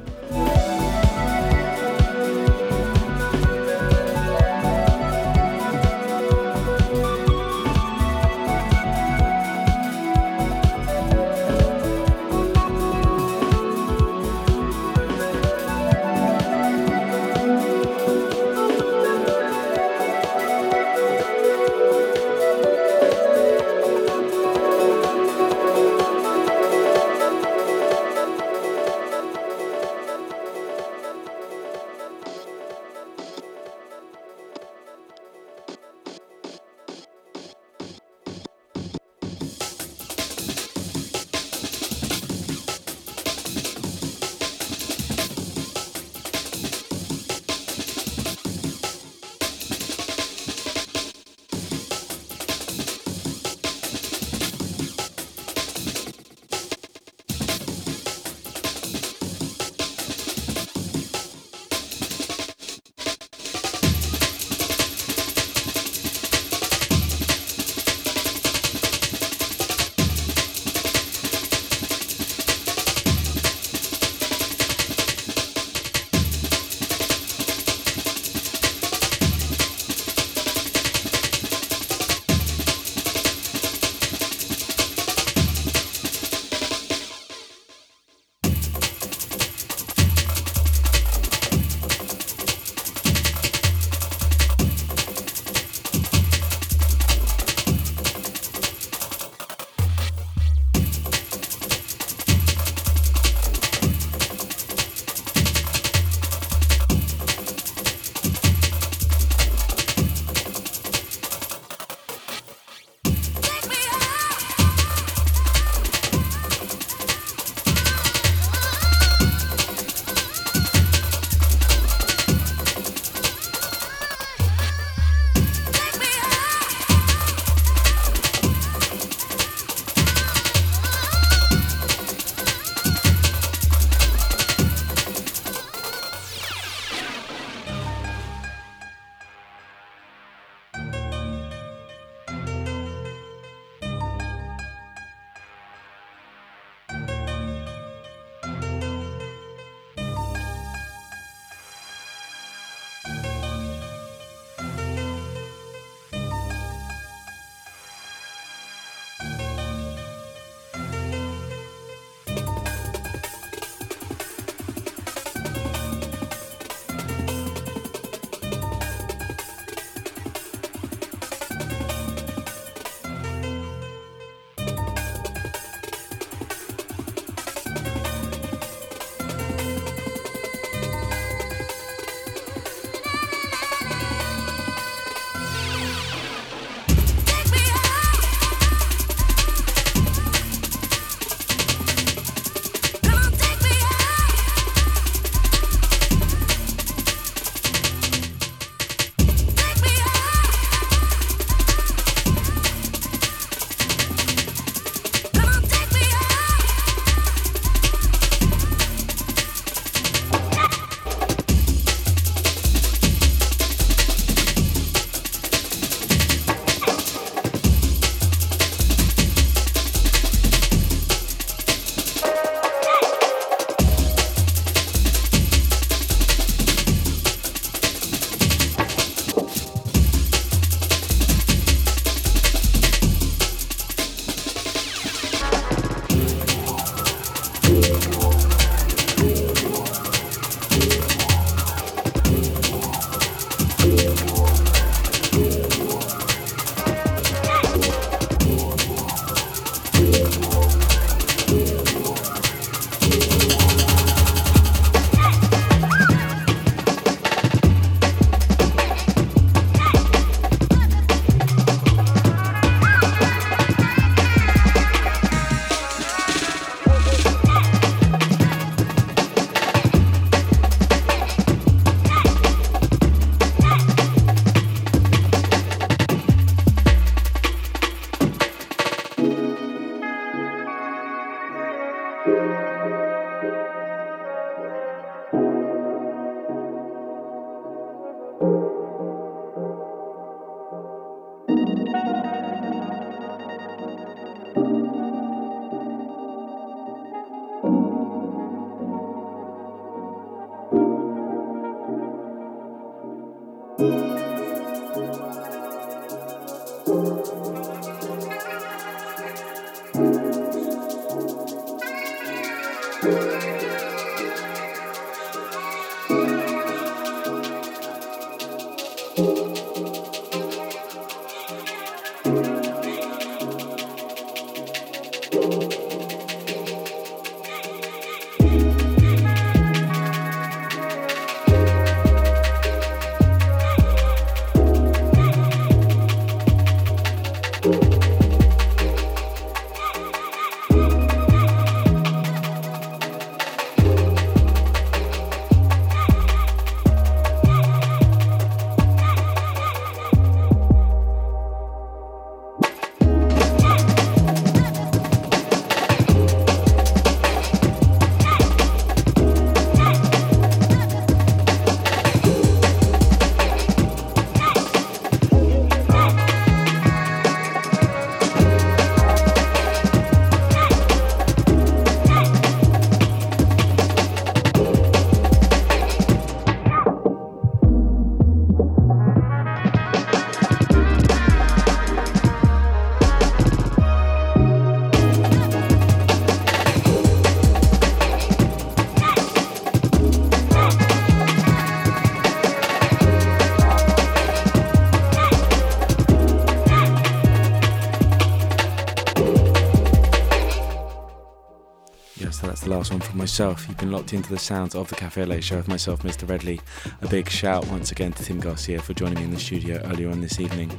[402.90, 403.68] One from myself.
[403.68, 406.28] You've been locked into the sounds of the Café Au Lait Show with myself, Mr.
[406.28, 406.60] Redley.
[407.02, 410.10] A big shout once again to Tim Garcia for joining me in the studio earlier
[410.10, 410.72] on this evening.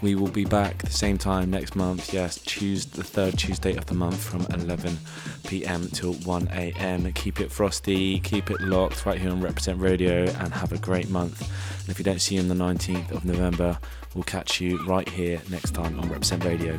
[0.00, 3.86] We will be back the same time next month, yes, Tuesday, the third Tuesday of
[3.86, 4.98] the month from 11
[5.44, 7.12] pm till 1 am.
[7.12, 11.10] Keep it frosty, keep it locked right here on Represent Radio, and have a great
[11.10, 11.42] month.
[11.80, 13.78] And if you don't see you on the 19th of November,
[14.14, 16.78] we'll catch you right here next time on Represent Radio.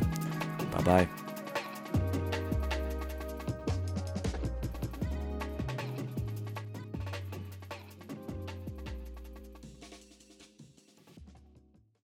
[0.72, 1.21] Bye bye.